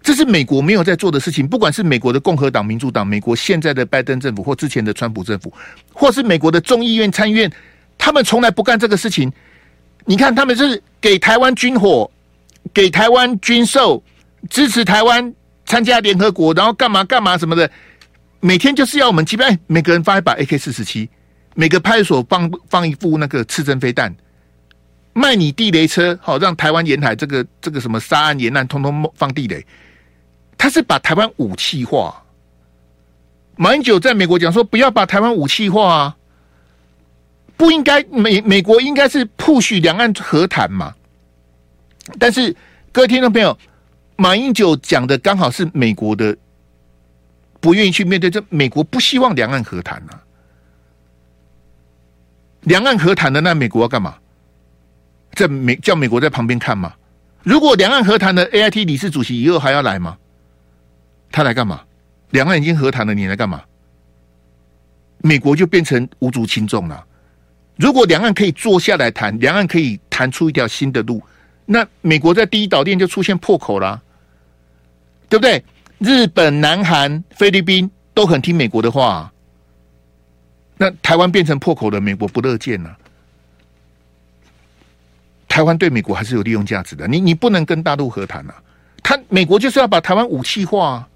[0.00, 1.46] 这是美国没有在做的事情。
[1.46, 5.52] 不管是美国的共和党、民主党，美国现在的拜登政府，或之前的川普政府，
[5.92, 7.52] 或是美国的众议院、参议院，
[7.98, 9.32] 他们从来不干这个事情。
[10.04, 12.10] 你看，他们是给台湾军火，
[12.72, 14.02] 给台湾军售，
[14.48, 15.34] 支持台湾。
[15.68, 17.68] 参加联合国，然后干嘛干嘛什么的，
[18.38, 21.10] 每天就是要我们击败，每个人发一把 AK 四十七，
[21.56, 24.14] 每个派出所放放一副那个刺针飞弹，
[25.12, 29.66] 卖你地雷车，好让台湾沿海这个这个什么沙岸沿岸通通放地雷，
[30.56, 32.22] 他是把台湾武器化。
[33.56, 36.15] 马英九在美国讲说，不要把台湾武器化啊，
[37.56, 40.94] 不应该美美国应该是 push 两岸和谈嘛，
[42.18, 42.54] 但是
[42.92, 43.56] 各位听众朋友。
[44.18, 46.34] 马英九讲的刚好是美国的
[47.60, 50.24] 不愿意去面对，这美国不希望两岸和谈啊。
[52.62, 54.16] 两岸和谈的那美国要干嘛？
[55.34, 56.94] 在美叫美国在旁边看吗？
[57.42, 60.16] 如果两岸和谈的 AIT 理事主席以后还要来吗？
[61.30, 61.82] 他来干嘛？
[62.30, 63.62] 两岸已经和谈了，你来干嘛？
[65.18, 67.04] 美国就变成无足轻重了。
[67.76, 71.22] 如果两岸可以坐下来谈，两岸可以谈出一条新的路，
[71.64, 74.02] 那美国在第一岛链就出现破口了。
[75.28, 75.64] 对不对？
[75.98, 79.32] 日本、南韩、菲律宾都很听美国的话，
[80.76, 82.98] 那台湾变成破口的，美国不乐见呐，啊。
[85.48, 88.52] 台湾对美国还是有利用价值的，你你不能跟大陆和谈呐，
[89.02, 89.18] 啊。
[89.28, 91.08] 美国就是要把台湾武器化，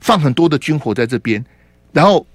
[0.00, 1.44] 放很多的军火在这边，
[1.92, 2.26] 然后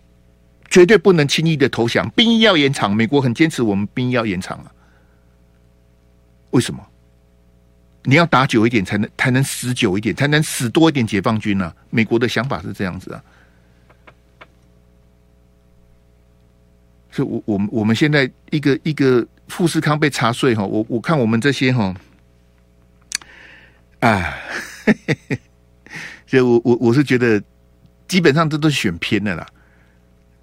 [0.73, 2.91] 绝对不能轻易的投降，兵役要延长。
[2.91, 4.71] 美国很坚持，我们兵役要延长啊。
[6.49, 6.83] 为什么？
[8.01, 11.75] 你要打久一点，才能才能死久一点，才能死多一点解放军呢、啊？
[11.91, 13.23] 美国的想法是这样子啊。
[17.12, 21.93] 所以我，我我们我们现在一个一个富士康被查税哈，我我看我们这些哈，
[23.99, 24.36] 啊，
[26.25, 27.39] 所以我我我是觉得，
[28.07, 29.47] 基本上这都是选偏的啦。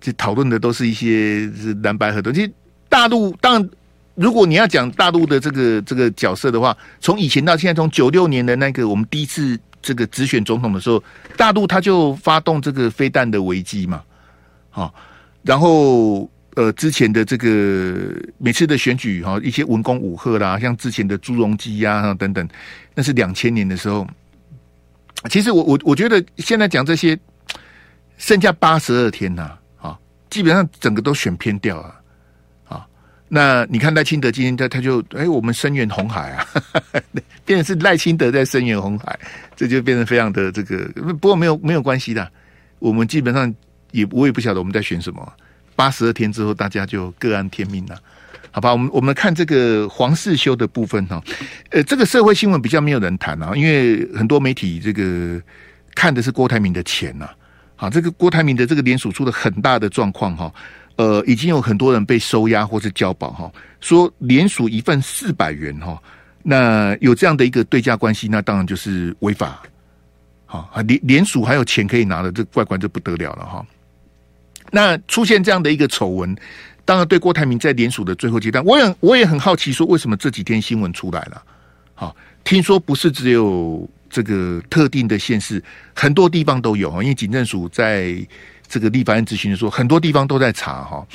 [0.00, 2.32] 这讨论的都是一些是蓝白合同。
[2.32, 2.50] 其实
[2.88, 3.70] 大陆当然，
[4.14, 11.02] 如果你要讲大陆的这个这个角色的话，从以前到现在，从九六年的那个我们第一次这个直选总统的时候，
[11.36, 14.02] 大陆他就发动这个飞弹的危机嘛，
[14.70, 14.94] 好，
[15.42, 16.28] 然后。
[16.56, 22.46] 呃，之前的这个每次的选举哈，一些文攻武吓啦，像之前的朱镕基呀等等，
[22.92, 24.04] 那是两千年的时候。
[25.30, 27.16] 其实我我我觉得现在讲这些，
[28.18, 29.56] 剩下八十二天呐，
[30.30, 31.94] 基本上整个都选偏掉啊
[32.68, 32.86] 啊。
[33.28, 36.46] 那你看赖清德今天他他就哎，我们声援红海啊，
[37.44, 39.18] 变成是赖清德在声援红海，
[39.54, 40.88] 这就变成非常的这个。
[40.94, 42.30] 不过没有没有关系的，
[42.78, 43.52] 我们基本上
[43.90, 45.32] 也我也不晓得我们在选什么。
[45.76, 47.96] 八十二天之后，大家就各安天命了，
[48.50, 48.70] 好吧？
[48.70, 51.22] 我们我们看这个黄世修的部分哈，
[51.70, 55.40] 呃，这个社会新闻比较没有人谈啊，因为很多媒体这个
[55.94, 57.30] 看的是郭台铭的钱呐，
[57.80, 60.52] 好，这个郭台铭的这个联署出了很大的状况哈，
[60.96, 65.98] 呃，已经有很多人被收押或是交保哈，说联署一份四百元哈，
[66.42, 69.62] 那有这样的一个对价关系，那当然就是违法，
[70.44, 73.64] 好，联联署还有钱可以拿的，这怪怪就不得了了哈。
[74.70, 76.36] 那出现这样的一个丑闻，
[76.84, 81.42] 当然对郭台铭在联署的最后阶段，我也我也很好奇，说为什么这几天新闻出来了？
[81.94, 82.14] 好，
[82.44, 85.62] 听说不是只有这个特定的县市，
[85.94, 86.90] 很多地方都有。
[87.02, 88.14] 因为警政署在
[88.68, 91.06] 这个立法院质询的时候，很多地方都在查哈。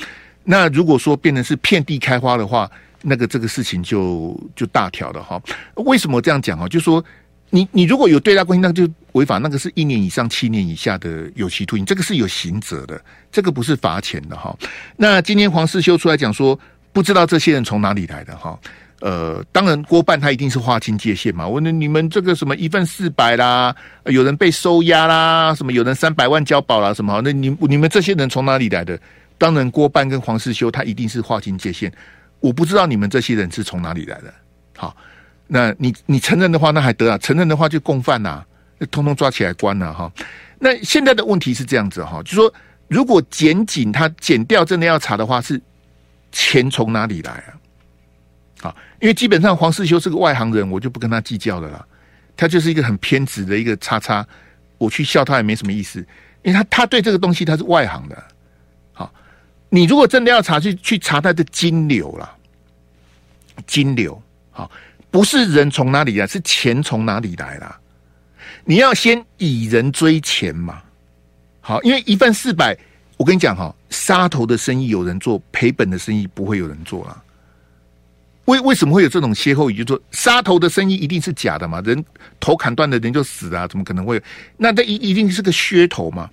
[0.42, 2.68] 那如果说变成是遍地开花的话，
[3.02, 5.40] 那个这个事情就就大条了哈。
[5.76, 6.66] 为什么这样讲啊？
[6.66, 7.04] 就说。
[7.50, 14.54] 你你如果有对价关系，那就违法，那个是一年以上七年以下的有期徒刑，这个是有刑责的，这个不是罚钱的哈。
[14.96, 16.58] 那今天黄世修出来讲说，
[16.92, 18.58] 不知道这些人从哪里来的哈。
[19.00, 21.46] 呃，当然郭办他一定是划清界限嘛。
[21.46, 23.74] 我问你们这个什么一份四百啦，
[24.06, 27.20] 有人被收押啦，什么有人三百万交保啦，什么？
[27.22, 28.98] 那你你们这些人从哪里来的？
[29.38, 31.92] 当然郭办跟黄世修他一定是划清界限。
[32.40, 34.32] 我不知道你们这些人是从哪里来的。
[34.76, 34.96] 好。
[35.48, 37.16] 那你你承认的话，那还得啊？
[37.18, 38.44] 承认的话就共犯呐，
[38.90, 40.10] 通通抓起来关了哈。
[40.58, 42.52] 那现在的问题是这样子哈，就说
[42.88, 45.62] 如果检警他检掉真的要查的话，是
[46.32, 47.54] 钱从哪里来啊？
[48.60, 51.86] 好，因为基本上黄世修是个外行人，我就不跟他计较了啦。
[52.36, 54.26] 他就是一个很偏执的一个叉叉，
[54.78, 56.00] 我去笑他也没什么意思，
[56.42, 58.24] 因为他他对这个东西他是外行的。
[58.92, 59.12] 好，
[59.68, 62.34] 你如果真的要查，去去查他的金流啦，
[63.66, 64.70] 金流好。
[65.08, 67.80] 不是人从哪里来，是钱从哪里来啦？
[68.66, 70.82] 你要先以人追钱嘛。
[71.62, 72.76] 好，因为一份四百，
[73.16, 77.22] 我跟你讲哈，杀头的生意有人做，赔本的生意不会有人做啦。
[78.46, 79.84] 为为什么会有这种歇后语？
[79.84, 82.04] 就说杀头的生意一定是假的嘛，人
[82.40, 84.20] 头砍断的人就死了啊，怎么可能会？
[84.56, 86.30] 那这一一定是个噱头嘛。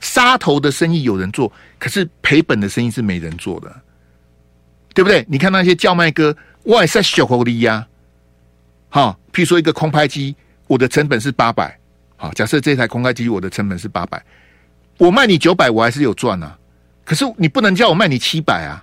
[0.00, 3.70] 杀头的生意有人做，可是赔本的生意是没人做的，
[4.94, 5.22] 对不对？
[5.28, 7.86] 你看那些叫卖哥，哇塞，小狐狸呀。
[8.88, 10.34] 好，譬如说一个空拍机，
[10.66, 11.78] 我的成本是八百。
[12.16, 14.24] 好，假设这台空拍机我的成本是八百，
[14.96, 16.58] 我卖你九百，我还是有赚啊。
[17.04, 18.82] 可是你不能叫我卖你七百啊，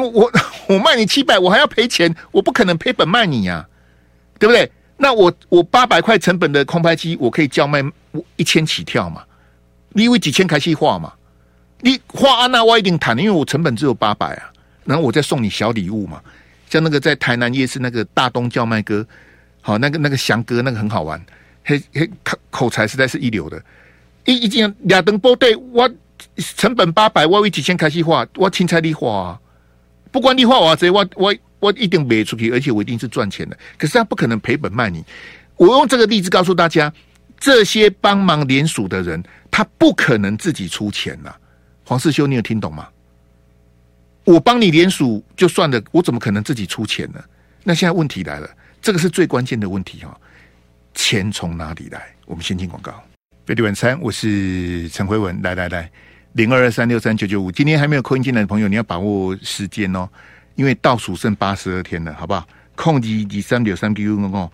[0.00, 0.32] 我
[0.68, 3.66] 我卖你七百，我还要赔钱，我不可能赔本卖你呀，
[4.38, 4.70] 对不对？
[4.96, 7.82] 那我我八百块成本的空拍机，我可以叫卖
[8.36, 9.22] 一千起跳嘛？
[9.90, 11.12] 你以为几千开始花嘛？
[11.80, 14.52] 你花安娜我一定谈，因为我成本只有八百啊，
[14.84, 16.22] 然后我再送你小礼物嘛。
[16.70, 19.04] 像那个在台南夜市那个大东叫卖哥，
[19.60, 21.20] 好，那个那个翔哥那个很好玩，
[21.64, 23.60] 嘿嘿口口才实在是一流的。
[24.24, 25.90] 一一件两灯波队，我
[26.56, 29.40] 成本八百，我为几千开始花，我青菜你花啊，
[30.12, 33.58] 不管你花我这我我我一定卖出去，而且我一定是赚钱的。
[33.76, 35.04] 可是他不可能赔本卖你。
[35.56, 36.92] 我用这个例子告诉大家，
[37.40, 39.20] 这些帮忙联署的人，
[39.50, 41.34] 他不可能自己出钱呐。
[41.84, 42.86] 黄世修，你有听懂吗？
[44.24, 47.20] 我帮你联署就算了，我怎么可能自己出钱呢？
[47.64, 48.48] 那现在问题来了，
[48.80, 50.16] 这个是最关键的问题哈，
[50.94, 52.14] 钱从哪里来？
[52.26, 53.02] 我们先听广告。
[53.46, 55.90] 飞碟晚餐，我是陈辉文，来来来，
[56.34, 57.52] 零二二三六三九九五。
[57.52, 60.08] 今天还没有扣音进来的朋友，你要把握时间哦，
[60.54, 62.46] 因为倒数剩八十二天了，好不好？
[62.74, 64.50] 控制二三六三九五哦，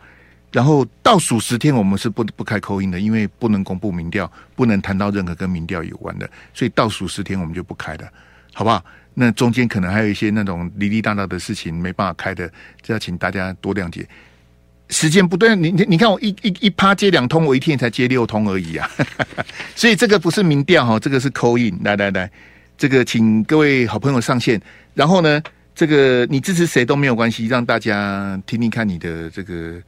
[0.51, 8.09] 然后倒数十天，我们是不不开扣音的，因为不能公布民调，不能谈到任何跟民调有关的，所以倒数十天我们就不开了，
[8.53, 8.85] 好不好？
[9.15, 12.51] 那中间可能还有一些那种离离大大的事情没办法开的，
[12.83, 14.09] 这要请大家多谅解。
[14.91, 18.91] 时间不对，你你你看我一一一趴接两通，我一天才接六通而已啊，
[19.75, 22.31] 所以这个不是民调哈，这个是 call in，来来来，
[22.77, 24.61] 这个请各位好朋友上线，
[24.95, 25.43] 然后呢，
[25.75, 29.81] 这个你支持谁都没有关系，让大家听听看你的这个。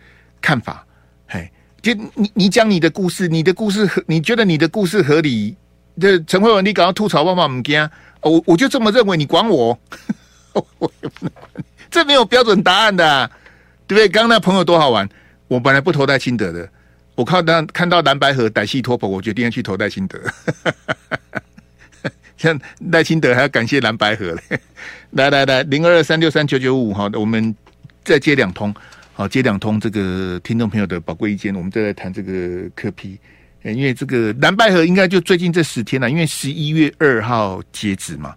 [0.42, 0.86] 看法，
[1.28, 5.54] 嘿，就你你讲你的故事，你的故事合，你觉得你的故事合理？
[6.00, 7.86] 这陈慧文，你搞到吐槽爸爸唔惊，
[8.22, 9.78] 我我就这么认为，你管我？
[10.78, 11.46] 我也不能管，
[11.90, 13.30] 这没有标准答案的，
[13.90, 14.08] 对不对？
[14.08, 15.08] 刚刚那朋友多好玩，
[15.48, 16.70] 我本来不投戴清德的，
[17.16, 20.16] 我看到看到蓝白河歹戏拖棚，我决定要去投戴清德。
[22.38, 22.56] 像
[22.92, 24.60] 赖清德还要感谢蓝白河嘞，
[25.10, 27.52] 来来来，零二二三六三九九五，好的，我们
[28.04, 28.72] 再接两通。
[29.12, 33.18] 好，接两通这个听众朋友的宝贵意见，我们再来谈这个柯 P。
[33.64, 38.36] 因为这个蓝白河应该就最近这十天了，因为十一月二号截止嘛。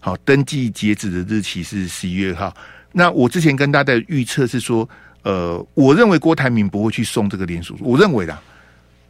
[0.00, 2.56] 好，登记截止的日期是十一月二号。
[2.92, 4.88] 那我之前跟大家的预测是说，
[5.22, 8.40] 呃，我认为郭台铭不会去送这个联署，我认为啦。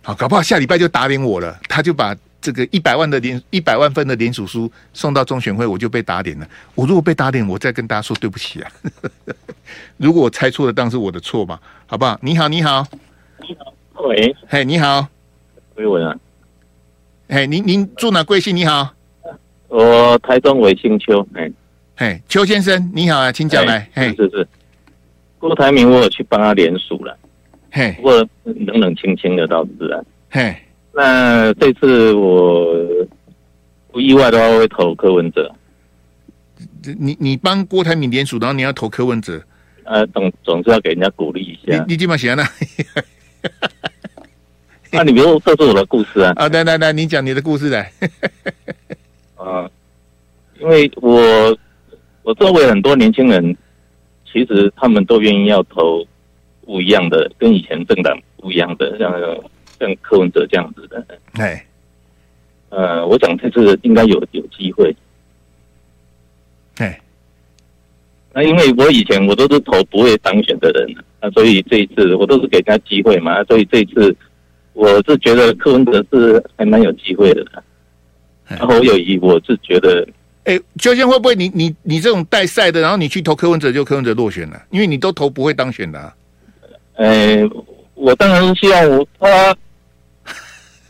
[0.02, 2.16] 好，搞不好下礼拜就打脸我了，他就把。
[2.42, 6.48] 这个一百万的连一百万份的连署书送到中选会，我就被打脸了。
[6.74, 8.72] 我如果被打脸，我再跟大家说对不起啊。
[9.98, 12.18] 如果我猜错了，当然是我的错嘛，好不好？
[12.22, 12.86] 你好，你好，
[13.46, 15.06] 你好，喂，嘿，你好，
[15.74, 16.16] 喂文啊，
[17.28, 18.56] 嘿，您您住哪贵姓？
[18.56, 18.90] 你好，
[19.68, 21.52] 我台中维新邱，嘿，
[22.00, 24.48] 嘿，邱先生你好啊，请讲来，嘿，是是，
[25.38, 27.14] 郭台铭我有去帮他连署了，
[27.70, 30.56] 嘿，不过冷冷清清的倒是自然，嘿。
[30.94, 32.74] 那这次我
[33.92, 35.54] 不意外的话，会投柯文哲。
[36.98, 39.38] 你你帮郭台铭连署，然后你要投柯文哲，
[39.84, 41.84] 呃，总总是要给人家鼓励一下。
[41.84, 42.42] 你你怎么写呢？
[44.90, 46.32] 那 你比如说，这是我的故事啊。
[46.40, 47.92] 啊，来来来，你讲你的故事来。
[49.36, 49.70] 啊，
[50.58, 51.54] 因为我
[52.22, 53.56] 我周围很多年轻人，
[54.30, 56.06] 其实他们都愿意要投
[56.64, 59.42] 不一样的，跟以前政党不一样的，像那个。
[59.80, 61.02] 像柯文哲这样子的，
[61.38, 61.64] 哎，
[62.68, 64.94] 呃，我想这次应该有有机会，
[66.76, 67.00] 哎，
[68.34, 74.14] 那因为我以前我都是投不会当选的人，那所以这一次我都是给他机会嘛，所以这一次
[74.74, 77.42] 我是觉得柯文哲是还蛮有机会的，
[78.44, 80.06] 然后我有一我是觉得，
[80.44, 86.14] 哎，究竟会不会你你你这种带赛的，然后你去投柯文哲，就柯文哲落选了，因为你都投不会当选的，啊，
[86.96, 87.38] 哎，
[87.94, 89.56] 我当然是希望我他。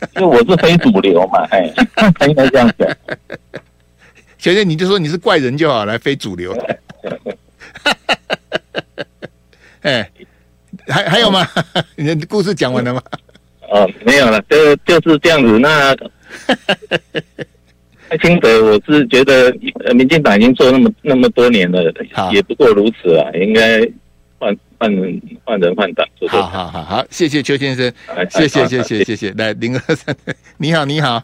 [0.15, 1.71] 因为我是非主流嘛，哎，
[2.27, 2.89] 应该这样讲。
[4.39, 6.51] 小姐，你就说你是怪人就好，来非主流。
[9.81, 10.09] 哎，
[10.87, 11.47] 还还有吗？
[11.95, 13.03] 你的故事讲完了吗？
[13.69, 15.59] 哦，没有了，就就是这样子。
[15.59, 15.95] 那
[18.11, 19.51] 赖清德，我是觉得，
[19.95, 21.81] 民进党已经做那么那么多年了，
[22.33, 23.89] 也不过如此啊，应该。
[24.41, 27.93] 换换人换人换党，好好好好，谢谢邱先生，
[28.27, 30.15] 谢谢谢谢谢谢，来零二三，
[30.57, 31.21] 你好你好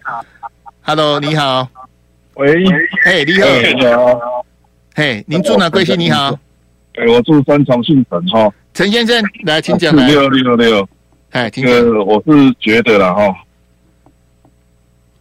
[0.83, 1.67] ，Hello 你好，
[2.35, 2.53] 喂，
[3.03, 4.45] 嘿你好，你好，
[4.93, 5.99] 嘿，您住哪贵姓？
[5.99, 6.37] 你好，
[6.93, 10.87] 哎，我住三重信城哈，陈先生来，请讲来，六六六，
[11.31, 13.35] 哎，这个我是觉得了哈，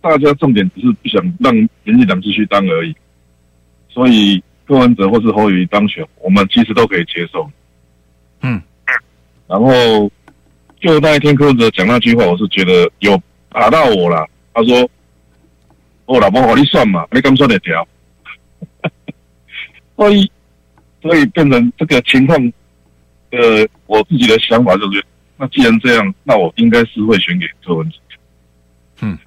[0.08, 2.94] 大家重点只是不想让民进党继续当而已，
[3.88, 7.50] 所以柯文哲或是侯友宜当选，我们其实都可以接受。
[8.40, 8.62] 嗯，
[9.48, 10.10] 然后
[10.80, 14.28] 就那一天柯文哲讲那句话，我是觉得有打到我了。
[14.54, 14.88] 他说
[16.06, 17.86] ：“我老婆我你算嘛，你刚算得掉。
[19.96, 20.30] ”所以，
[21.02, 22.38] 所以变成这个情况，
[23.32, 25.04] 呃，我自己的想法就是，
[25.36, 27.96] 那既然这样，那我应该是会选给柯文哲。
[29.02, 29.18] 嗯，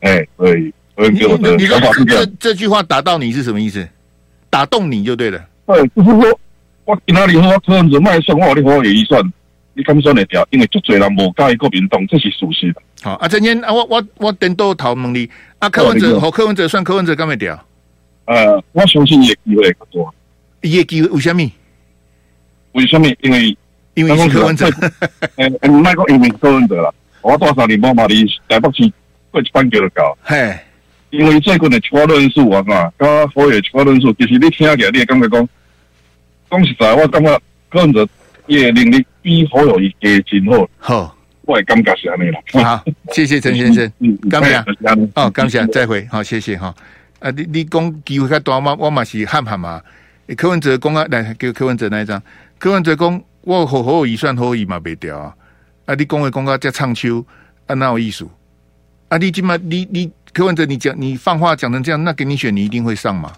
[0.00, 2.24] 哎，所以所以给我的想法是这样。
[2.24, 3.86] 这这句话打到你是什么意思？
[4.50, 5.44] 打动你就对了。
[5.66, 6.40] 对，就是说。
[6.84, 9.22] 我今仔日好，柯文哲卖算我，你好也预算，
[9.74, 10.42] 你敢算得掉？
[10.48, 12.74] 因为足侪人无介意国民党，这是事实。
[13.02, 17.62] 好，啊，陈坚啊，我我我等到头问你，啊，柯文哲和柯文哲算柯文哲敢会掉？
[18.24, 20.10] 呃，我相信伊的机会较大。
[20.62, 21.42] 伊的机会为什么？
[22.72, 23.06] 为什么？
[23.20, 23.54] 因为
[23.92, 24.66] 因为是柯文哲。
[25.36, 28.90] 诶，唔卖讲因为柯文哲啦，我多少年无嘛离台北市
[29.30, 30.16] 过一班叫就到。
[30.22, 30.58] 嘿，
[31.10, 35.48] 因为最近的区块论述啊嘛，甲好嘅区块论述，其实你听起来，你会感觉讲。
[36.50, 38.08] 讲实在，我感觉柯文哲
[38.46, 40.66] 也能力比好友宜加真好。
[40.78, 42.40] 好，我也感觉是安尼啦。
[42.64, 43.92] 好，谢谢陈先生。
[44.00, 44.56] 嗯，感谢。
[45.14, 46.06] 哦，感谢，再会。
[46.10, 46.74] 好，谢谢哈。
[47.18, 48.74] 啊，你你讲机会较大嘛？
[48.78, 49.82] 我嘛是喊喊嘛。
[50.38, 52.22] 柯文哲讲啊，来叫柯文哲那一张。
[52.58, 55.34] 柯文哲讲，我侯侯友宜算好友嘛，袂掉啊。
[55.84, 57.22] 啊，你讲的公告叫唱秋
[57.66, 58.30] 啊，哪有艺术？
[59.08, 63.32] 啊，你今嘛你你柯文哲，你讲你放话讲成这样，那给你选，你一定会上吗？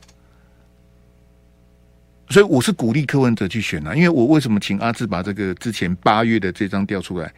[2.29, 7.33] 所以我是鼓励柯文哲去选啊，因为我为什么请阿志把这个之前八月的这张调出来？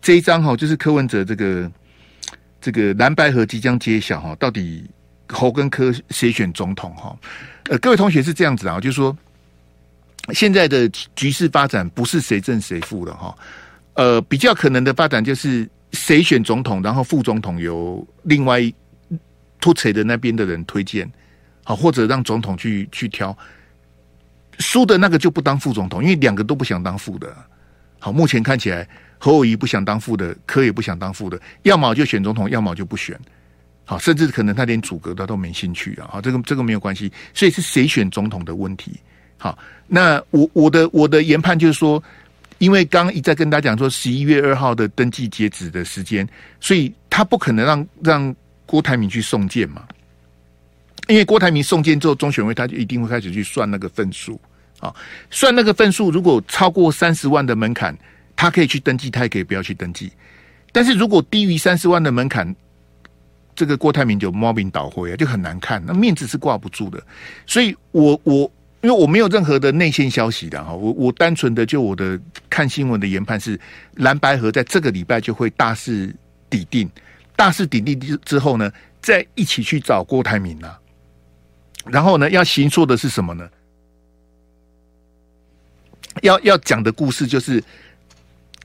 [0.00, 1.70] 这一张哈，就是柯文哲这个
[2.60, 4.84] 这个蓝白合即将揭晓哈，到底
[5.28, 7.16] 侯跟柯谁选总统哈？
[7.70, 9.16] 呃，各位同学是这样子啊，就是说
[10.32, 13.36] 现在的局势发展不是谁胜谁负了哈，
[13.94, 18.60] 呃，比较可能的发展就是谁选总统，然后副总统由另外
[19.60, 21.10] 突谁的那边的人推荐，
[21.62, 23.34] 好，或者让总统去去挑。
[24.58, 27.34] 输的那个就不当副总统，因为两个都不想当副的。
[27.98, 28.86] 好，目前看起来
[29.18, 33.18] 侯友宜不想当副的，柯也不想当副的，要么就选总统，要么就不选。
[33.84, 36.08] 好，甚至可能他连组阁他都没兴趣啊。
[36.12, 38.92] 好，这个这个没有关系，所以是谁选总统的问题。
[39.36, 42.02] 好，那我我的我的研判就是说，
[42.58, 46.26] 因为刚一再跟大家讲说十一月二号的登记截止的时间，
[46.60, 48.36] 所以他不可能让让
[48.66, 49.84] 郭台铭去送件嘛。
[51.08, 54.40] 因为郭台铭送件之后，中选会他就一定会开始去算那个分数
[54.80, 54.94] 啊，
[55.30, 57.94] 算那个分数，如果超过三十万的门槛，
[58.34, 60.10] 他可以去登记，他也可以不要去登记。
[60.72, 62.54] 但是如果低于三十万的门槛，
[63.54, 67.00] 这个郭台铭就猫病倒灰啊，就很难看，那面子是挂不住的。
[67.46, 68.50] 所以我我
[68.84, 72.20] 因为我没有任何的内线消息的哈，我我单纯的就我的
[72.50, 73.58] 看新闻的研判是，
[73.94, 76.14] 蓝白合在这个礼拜就会大势
[76.50, 76.86] 抵定，
[77.34, 78.70] 大势抵定之之后呢，
[79.00, 80.78] 再一起去找郭台铭啊。
[81.86, 83.48] 然后呢，要行说的是什么呢？
[86.20, 87.64] 要要讲的故事就是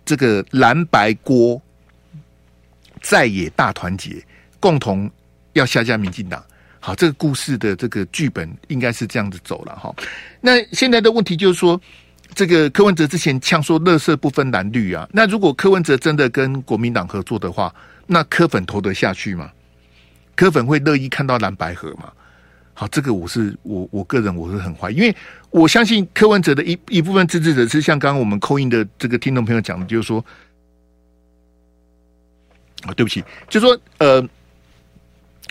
[0.04, 1.62] 这个蓝白郭
[3.02, 4.22] 在野大团结，
[4.60, 5.10] 共同
[5.54, 6.44] 要下架民进党。
[6.80, 9.94] 好，这个故事的这个剧本应该是这样子走了哈。
[10.42, 11.80] 那现在的问题就是说，
[12.34, 17.74] 这个柯文哲之前呛说“乐色不分蓝绿”啊，那如果柯文哲真的跟国民党合作的话，
[18.08, 19.52] 那柯粉投得下去吗？
[20.36, 22.12] 柯粉会乐意看到蓝白合吗？
[22.74, 25.14] 好，这个我是我我个人我是很怀疑，因为
[25.50, 30.24] 我相信柯文哲的一一部分支持者是像刚刚我们扣印的这个听众朋友讲的，就是说，
[32.84, 34.26] 啊，对不起，就说呃，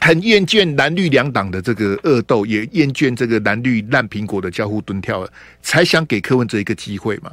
[0.01, 5.31] 很厌倦蓝绿两党的这个恶斗，也厌倦这个蓝绿烂苹果的交互蹲跳了，
[5.63, 7.33] 才想给柯文哲一个机会嘛。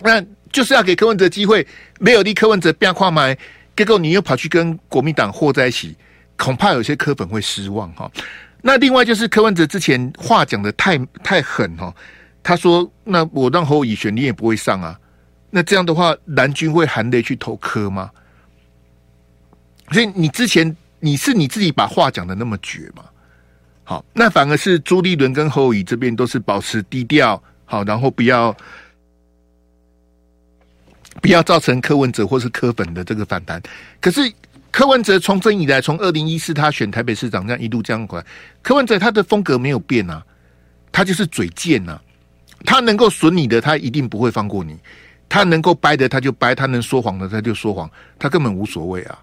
[0.00, 0.22] 那
[0.52, 1.66] 就是要给柯文哲机会，
[2.00, 3.36] 没有立柯文哲变跨买，
[3.76, 5.94] 结果你又跑去跟国民党和在一起，
[6.36, 8.10] 恐怕有些柯粉会失望哈。
[8.62, 11.94] 那另外就是柯文哲之前话讲得太太狠哦，
[12.42, 14.98] 他说：“那我让侯友宜选，你也不会上啊。”
[15.50, 18.10] 那这样的话，蓝军会含泪去投柯吗？
[19.92, 20.76] 所以你之前
[21.06, 23.04] 你是你自己把话讲的那么绝嘛？
[23.84, 28.54] 好，那反而是朱立伦跟侯友宜这边都是保持低调，好，然后不要
[31.22, 33.62] 不要造成柯文哲或是柯粉的这个反弹。
[34.00, 34.20] 可是。
[34.72, 38.26] 柯文哲从政以来，从二零一四他选台北市长这样一路这样过来，
[38.60, 40.22] 柯文哲他的风格没有变啊，
[40.92, 42.02] 他就是嘴贱呐、啊，
[42.66, 44.74] 他能够损你的，他一定不会放过你；
[45.30, 49.18] 他能够掰的，他就掰；他能说谎的，他就说谎，他根本无所谓啊。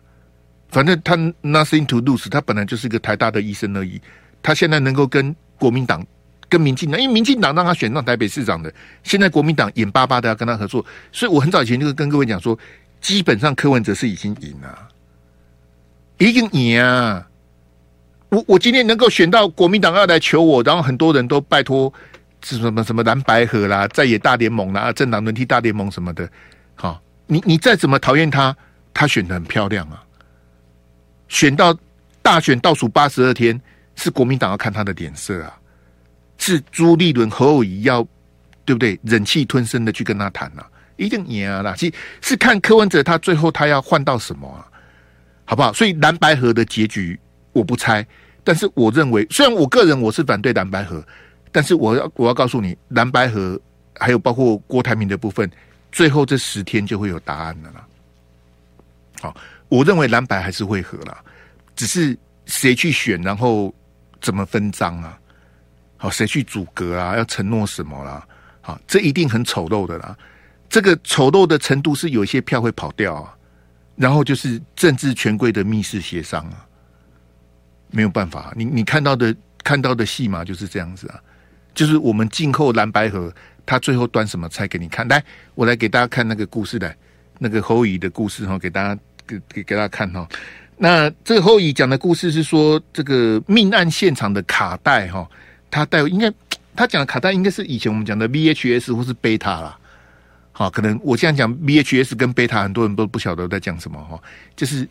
[0.74, 4.02] 反正他 nothing to lose，他本来就是一个台大的医生而已。
[4.42, 6.06] 他现在能够跟国民党、
[6.50, 12.58] 跟民进党，因为民进党让他选上台北市长的，现在国民党眼巴巴的要跟他合作，所以我很早以前就跟各位讲说，
[13.00, 14.90] 基本上柯文哲是已经赢了。
[16.18, 17.28] 一定赢啊！
[18.30, 21.92] 我我今天能够选到国民党要来求我，然后很多人都拜托
[22.44, 26.30] 什么什么蓝白合啦、在野大联盟啦、政党轮替大联盟什么的。
[26.76, 28.56] 好，你你再怎么讨厌他，
[28.94, 30.04] 他选的很漂亮啊！
[31.28, 31.78] 选到
[32.22, 33.60] 大选倒数八十二天，
[33.96, 35.60] 是国民党要看他的脸色啊！
[36.38, 38.02] 是朱立伦、何友宜要
[38.66, 39.00] 对不对？
[39.04, 40.68] 忍气吞声的去跟他谈啊！
[40.98, 41.62] 一定赢啊！
[41.62, 44.68] 啦，其实是看柯文哲他最后他要换到什么啊？
[45.46, 45.74] 好不好？
[45.74, 47.20] 所以蓝白合的结局
[47.52, 48.06] 我不猜，
[48.44, 51.04] 但是我认为，虽然我个人我是反对蓝白合，
[51.52, 53.60] 但是我要我要告诉你，蓝白合
[53.98, 55.50] 还有包括郭台铭的部分，
[55.92, 57.86] 最后这十天就会有答案的啦。
[59.22, 59.36] 好，
[59.74, 61.18] 我认为蓝白还是会合啦，
[61.76, 62.16] 只是
[62.46, 63.74] 谁去选，然后
[64.22, 65.18] 怎么分赃啊？
[65.98, 67.18] 好，谁去阻隔啊？
[67.18, 68.24] 要承诺什么啦？
[68.62, 70.16] 好，这一定很丑陋的啦。
[70.70, 73.36] 这个丑陋的程度是有一些票会跑掉啊。
[73.96, 76.66] 然后就是政治权贵的密室协商啊，
[77.90, 81.20] 没有办法，你你看到的看到的戏码就是这样子啊，
[81.74, 83.34] 就是我们静候蓝白合，
[83.66, 85.08] 他最后端什么菜给你看？
[85.08, 85.24] 来，
[85.56, 86.96] 我来给大家看那个故事来，
[87.40, 90.28] 那个侯乙的故事哈，给大家给给给大家看哈。
[90.78, 95.30] 那这后乙讲的故事是说，这个命案现场的卡带哈，
[95.70, 96.32] 他带应该
[96.76, 99.78] 他讲的卡带应该是以前我们讲的 VHS 或是贝塔啦。
[100.52, 104.22] 好，可能我现在讲 VHS 跟贝塔，很多人都不晓得在讲什么哈。
[104.56, 104.88] 就是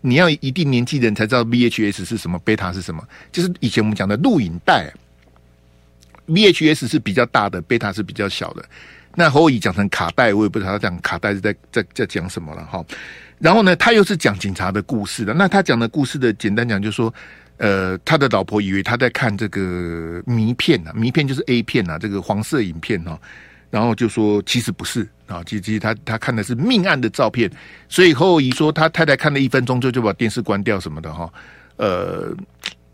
[0.00, 3.02] 你要一定年纪人才知道 VHS 是什么，贝塔是什么。
[3.30, 4.92] 就是以前我们讲的录影带
[6.26, 8.64] ，VHS 是比较大的，贝塔是比较小的。
[9.14, 12.84] 那侯友宜讲成卡带，我也不知道他讲卡带是在在在讲什么了哈。
[13.42, 15.34] 然后呢，他又是讲警察的故事的。
[15.34, 17.12] 那他讲的故事的简单讲，就是说，
[17.56, 23.18] 呃，他的老婆以为他在看这个迷片啊，迷片就是 A 片啊，这个黄色影片哈。
[23.68, 27.50] 然后就说其实不是啊，其实他他看的是命案的照片，
[27.88, 31.32] 所以侯友宜说他太太看了一分钟就就把电视关掉什么的哈，
[31.78, 32.36] 呃，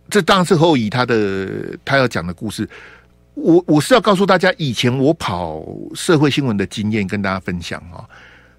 [0.09, 2.67] 这当然是侯友宜他的他要讲的故事。
[3.35, 5.63] 我我是要告诉大家，以前我跑
[5.95, 8.09] 社会新闻的经验跟大家分享哈，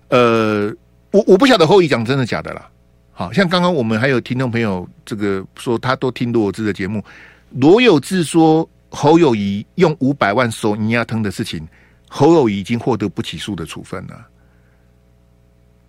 [0.09, 0.73] 呃，
[1.11, 2.69] 我我不晓得侯友宜讲真的假的啦。
[3.11, 7.03] 好像刚刚我们还有听众朋友这个说他都听罗有志的节目，
[7.51, 11.67] 罗有志说侯友宜用五百万收尼亚腾的事情。
[12.11, 14.25] 侯友宜已经获得不起诉的处分了，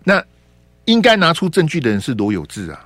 [0.03, 0.23] 那
[0.85, 2.85] 应该拿出证据的人是罗有志啊。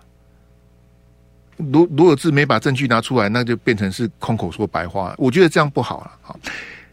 [1.58, 5.14] 罗罗有志没把证据拿出来，那就变成是空口说白话。
[5.18, 6.12] 我觉得这样不好了。
[6.22, 6.40] 好，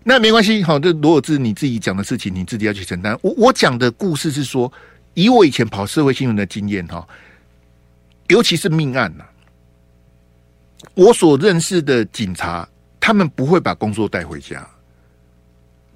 [0.03, 0.64] 那没关系。
[0.64, 3.16] 好，这罗有志你自己讲的事情，你自己要去承担。
[3.22, 4.72] 我我讲的故事是说，
[5.14, 7.06] 以我以前跑社会新闻的经验哈，
[8.28, 9.24] 尤其是命案呐，
[10.94, 14.66] 我所认识的警察，他们不会把工作带回家。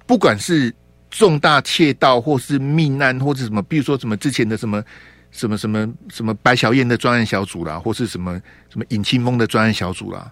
[0.05, 0.73] 不管是
[1.09, 4.83] 重大窃盗，或是命案，或是什么，比如说什么之前的什么
[5.31, 8.39] 什么什么什么白小燕的专案小组啦，或是什么
[8.69, 10.31] 什么尹清峰的专案小组啦，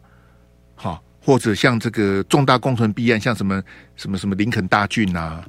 [0.76, 3.62] 好，或者像这个重大工程弊案，像什么
[3.96, 5.44] 什么什么林肯大郡呐，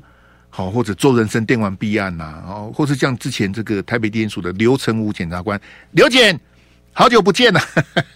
[0.56, 6.40] 好，或者周人生电玩弊案呐，哦，或是像之前这个台北地检署的刘成武检察官，刘检，
[6.94, 7.60] 好久不见了，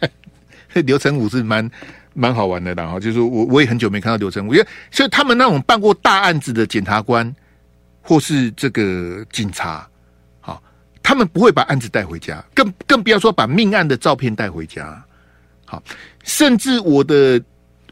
[0.86, 1.70] 刘成武是蛮。
[2.12, 7.32] 蛮好玩的，然后就是我我也很久没看到刘成武，因为所以他们那种办过大案子的检察官
[8.02, 9.88] 或是这个警察，
[10.40, 10.60] 好，
[11.04, 15.00] 他们不会把案子带回家，更更不要说把命案的照片带回家，
[15.64, 15.80] 好，
[16.24, 17.40] 甚至我的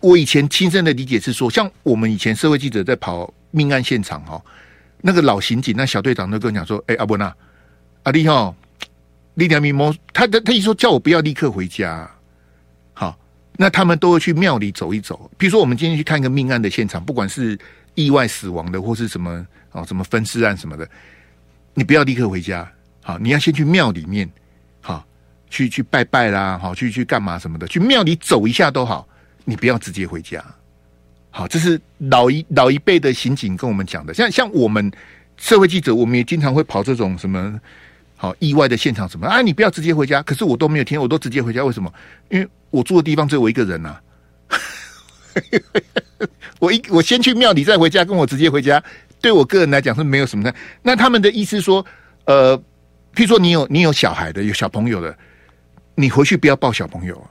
[0.00, 4.42] 我以前亲身的理解是说，像我们以前社会记者在跑命案现场哦，
[5.00, 7.34] 那个老刑警那小队长都跟我讲说，哎，阿伯那
[8.02, 8.54] 阿弟哈，
[9.34, 12.10] 力量密谋，他他他一说叫我不要立刻回家。
[12.94, 13.18] 好
[13.56, 17.58] 那他们都会去庙里走一走，比如说我们今天去看一个命案的现场，不管是
[17.94, 20.88] 意外死亡的，或是什么哦，什么分尸案什么的，
[21.74, 22.70] 你不要立刻回家，
[23.02, 24.30] 好，你要先去庙里面，
[24.80, 25.04] 好，
[25.50, 29.08] 去去拜拜啦，好，去去干嘛什么的，去庙里走一下都好，
[29.44, 30.44] 你不要直接回家，
[31.30, 34.90] 好，这是老一老一辈的刑警跟我们讲的，像像我们
[35.36, 37.60] 社会记者，我们也经常会跑这种什么。
[38.20, 39.28] 好，意外的现场什么？
[39.28, 40.20] 啊，你不要直接回家。
[40.22, 41.64] 可是我都没有听，我都直接回家。
[41.64, 41.92] 为什么？
[42.30, 43.96] 因为我住的地方只有我一个人呐、
[46.58, 48.82] 我一我先去庙里再回家，跟我直接回家，
[49.20, 50.52] 对我个人来讲是没有什么的。
[50.82, 51.86] 那他们的意思说，
[52.24, 52.58] 呃，
[53.14, 55.16] 譬如说你有你有小孩的，有小朋友的，
[55.94, 57.30] 你回去不要抱小朋友啊，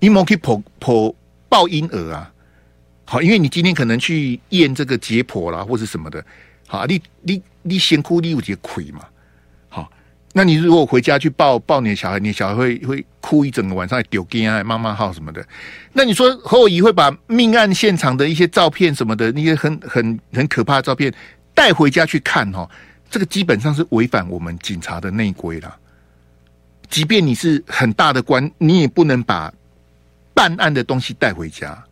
[0.00, 1.14] 你莫去抱抱
[1.50, 2.32] 抱婴儿啊。
[3.04, 6.24] 好，因为你今天可能去验这个解剖啦，或是什么的。
[6.66, 9.00] 好，你你你先哭，你有些亏嘛？
[9.68, 9.90] 好，
[10.32, 15.44] 那你如果回家去抱抱你的小孩，你的小孩会会哭一整个晚上，还丢给啊妈妈号什么的。
[15.92, 21.12] 那你说侯友宜会把命案现场的一些照片什么的，那些很很很可怕的照片
[21.52, 22.70] 带回家去看哈？
[23.10, 25.76] 这个基本上是违反我们警察的内规了。
[26.88, 29.52] 即便你是很大的官，你也不能把
[30.40, 31.84] 办案的东西带回家，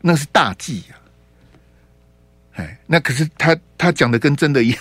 [0.00, 0.96] 那是大忌呀。
[2.54, 4.78] 哎，那可是他他讲的跟真的一样，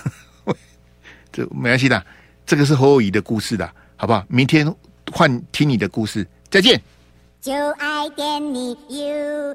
[1.32, 2.04] 这没关系的，
[2.44, 4.26] 这个是侯友谊的故事的，好不好？
[4.28, 4.66] 明天
[5.12, 6.82] 换听你的故事，再见。
[7.40, 9.54] 就爱点你 UFO